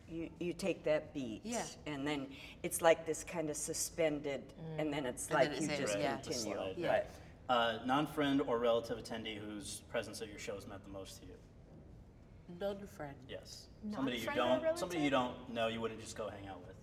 [0.09, 1.63] you, you take that beat, Yeah.
[1.87, 2.27] and then
[2.63, 4.43] it's like this kind of suspended,
[4.79, 6.17] and then it's And then like it's you in, just yeah.
[6.19, 6.55] Just continue.
[6.57, 6.75] slide.
[6.77, 7.01] Yeah.
[7.49, 11.35] Uh, non-friend or relative attendee whose presence at your shows meant the most to you.
[12.61, 13.15] Non-friend.
[13.29, 13.67] Yes.
[13.93, 14.79] Somebody you Non-friend or don't.
[14.79, 15.69] Somebody you don't know.
[15.69, 16.75] You wouldn't just go hang out with.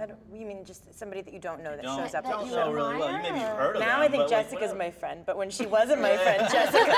[0.00, 2.24] I don't- you mean just somebody that you don't know that Don't, shows up?
[2.24, 3.12] don't at know your really well.
[3.12, 5.36] You maybe you've heard of Now them, I think but, like, Jessica's my friend, but
[5.36, 6.94] when she wasn't my friend, Jessica.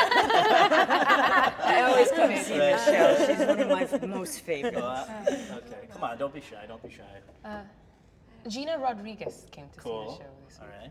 [0.80, 2.80] I always come to see Right.
[2.80, 3.26] show.
[3.26, 3.68] She's one of
[4.00, 4.78] my most favorites.
[4.78, 5.24] Uh,
[5.58, 6.64] okay, come on, don't be shy.
[6.66, 7.62] Don't be shy.
[8.48, 10.12] Gina Rodriguez came to Cool.
[10.12, 10.76] see the show this All week.
[10.80, 10.90] right.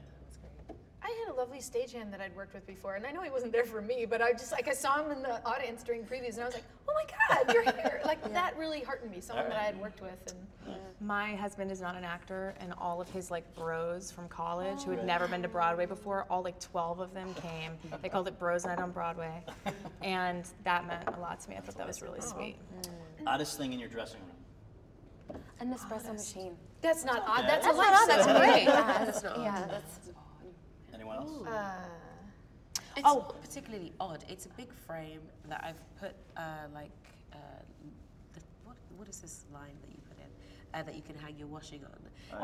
[1.06, 3.52] I had a lovely stagehand that I'd worked with before, and I know he wasn't
[3.52, 6.34] there for me, but I just like I saw him in the audience during previews,
[6.34, 9.22] and I was like, "Oh my God, you're here!" Like that really heartened me.
[9.22, 10.34] Someone that I had worked with,
[10.66, 14.82] and My husband is not an actor, and all of his like bros from college
[14.82, 15.06] who had oh.
[15.06, 17.74] never been to Broadway before, all like 12 of them came.
[18.02, 19.44] They called it Bros Night on Broadway,
[20.02, 21.56] and that meant a lot to me.
[21.56, 22.56] I thought that was really sweet.
[22.82, 23.28] Mm.
[23.28, 25.42] Oddest thing in your dressing room.
[25.60, 26.56] An espresso machine.
[26.82, 27.46] that's not odd.
[27.48, 28.54] That's, That's a not odd, that's lifesaver.
[28.54, 28.66] great.
[28.66, 30.00] That's not Yeah, that's.
[31.22, 31.48] Anyone else?
[31.48, 33.36] Uh, It's oh.
[33.42, 34.24] particularly odd.
[34.30, 36.42] It's a big frame that I've put uh,
[36.74, 36.92] like
[37.34, 37.38] uh,
[38.34, 41.38] the, what what is this line that you put in uh, that you can hang
[41.38, 42.00] your washing on?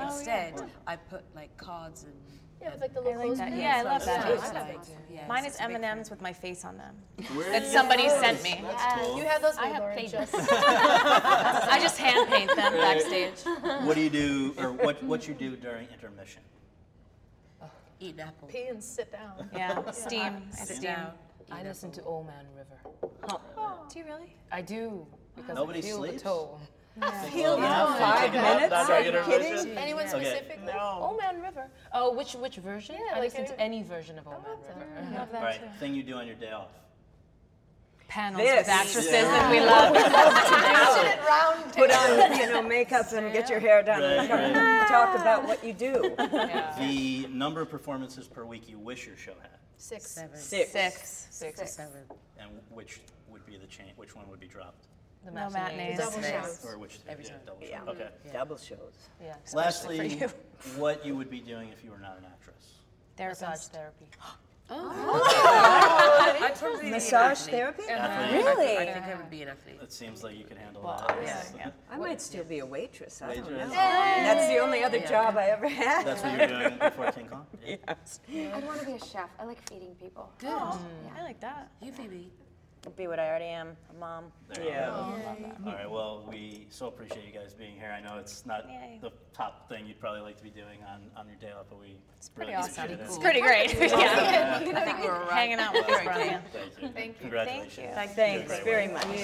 [0.08, 2.14] Instead, I put like cards and.
[2.62, 3.58] yeah, with like the I little like that.
[3.58, 4.28] Yeah, I love that.
[4.28, 6.96] Yeah, I love like- yeah, Mine is M and M's with my face on them
[7.34, 8.60] Where that are you- somebody sent me.
[8.62, 9.18] That's cool.
[9.18, 9.58] You have those.
[9.58, 13.40] I have Lauren, just- I just hand paint them backstage.
[13.88, 16.42] What do you do, or what what you do during intermission?
[18.02, 18.47] Eat an apple.
[18.47, 19.47] pee and sit down.
[19.54, 20.22] Yeah, steam.
[20.52, 20.82] I Sit steam.
[20.82, 21.12] down.
[21.52, 22.04] I an listen to.
[22.04, 23.12] Old Man River.
[23.56, 23.74] Huh.
[23.91, 24.36] Do you really?
[24.52, 26.24] I do because Nobody I feel sleeps?
[26.24, 26.60] the toe.
[27.30, 28.72] Feel Yeah, down five take it out, minutes?
[28.72, 29.58] not Are during you intermission?
[29.66, 29.78] kidding?
[29.78, 30.26] Anyone Okay.
[30.26, 30.74] specifically?
[30.74, 31.70] Old Man River.
[31.93, 32.95] Oh, which which version?
[32.95, 35.18] Yeah, I like listen to any- any version of Old Man River.
[35.20, 35.80] Love that All right, too.
[35.80, 36.72] thing you do on your day off.
[38.12, 38.57] Panels This.
[38.59, 39.22] with actresses Yeah.
[39.22, 39.95] that we love.
[40.97, 44.88] Sit at Put on, you know, makeup and get your hair done and come right.
[44.89, 46.14] talk about what you do.
[46.20, 46.76] Yeah.
[46.78, 50.12] The number of performances per week you wish your show had, Six.
[50.12, 50.36] Seven.
[50.38, 50.72] Six.
[50.72, 51.28] Six.
[51.32, 51.74] Six.
[51.74, 52.01] Seven.
[52.38, 52.99] and which
[53.30, 53.93] would be the chain?
[53.95, 54.88] Which one would be dropped,
[55.24, 55.78] The No matinees.
[55.78, 55.97] matinees.
[55.99, 56.30] Double Six.
[56.32, 56.66] shows.
[56.66, 56.99] or which?
[57.07, 57.39] Every yeah, time.
[57.45, 57.70] double show.
[57.70, 57.91] Yeah.
[57.91, 58.09] Okay.
[58.34, 58.93] Double shows.
[59.24, 59.36] Yeah.
[59.53, 60.28] Lastly, you.
[60.76, 62.74] what you would be doing if you were not an actress?
[63.18, 63.72] Massage Therapist.
[63.72, 64.05] therapy.
[64.70, 67.55] I'd probably be Massage athlete.
[67.55, 67.84] therapy?
[67.89, 68.43] Athlete?
[68.45, 68.78] Really?
[68.78, 69.78] I think I would be an athlete.
[69.82, 71.18] It seems like you can handle that.
[71.24, 71.70] yeah, yeah.
[71.91, 73.22] I might still be a waitress.
[73.22, 73.57] I don't know.
[73.57, 73.72] Waitress?
[73.74, 76.05] That's the only other job I ever had.
[76.05, 77.45] That's what you were doing before King Kong?
[77.66, 77.76] Yeah.
[78.28, 78.53] Yes.
[78.53, 79.30] I'd want to be a chef.
[79.39, 80.32] I like feeding people.
[80.39, 80.49] Good.
[80.49, 80.80] Oh.
[80.82, 81.20] Mm.
[81.20, 81.70] I like that.
[81.82, 82.32] You, Phoebe.
[82.98, 84.32] Be what I already am, a mom.
[84.50, 84.88] There you Yeah.
[84.88, 85.54] go.
[85.68, 85.90] All right.
[85.90, 87.92] Well, we so appreciate you guys being here.
[87.96, 88.98] I know it's not Yay.
[89.02, 91.80] the top thing you'd probably like to be doing on, on your day off, but
[91.80, 92.84] we it's Pretty really awesome.
[92.86, 93.06] appreciate it.
[93.08, 93.74] It's pretty great.
[93.80, 94.60] yeah.
[94.76, 95.32] I think we're all right.
[95.32, 96.18] Hanging out with us, bro.
[96.18, 96.42] Yeah.
[96.52, 96.90] Thank you.
[96.90, 97.14] Thank you.
[97.22, 97.76] Congratulations.
[97.96, 98.16] Thank you.
[98.16, 99.08] Thanks Great very work.
[99.08, 99.16] much.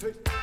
[0.00, 0.33] Hey.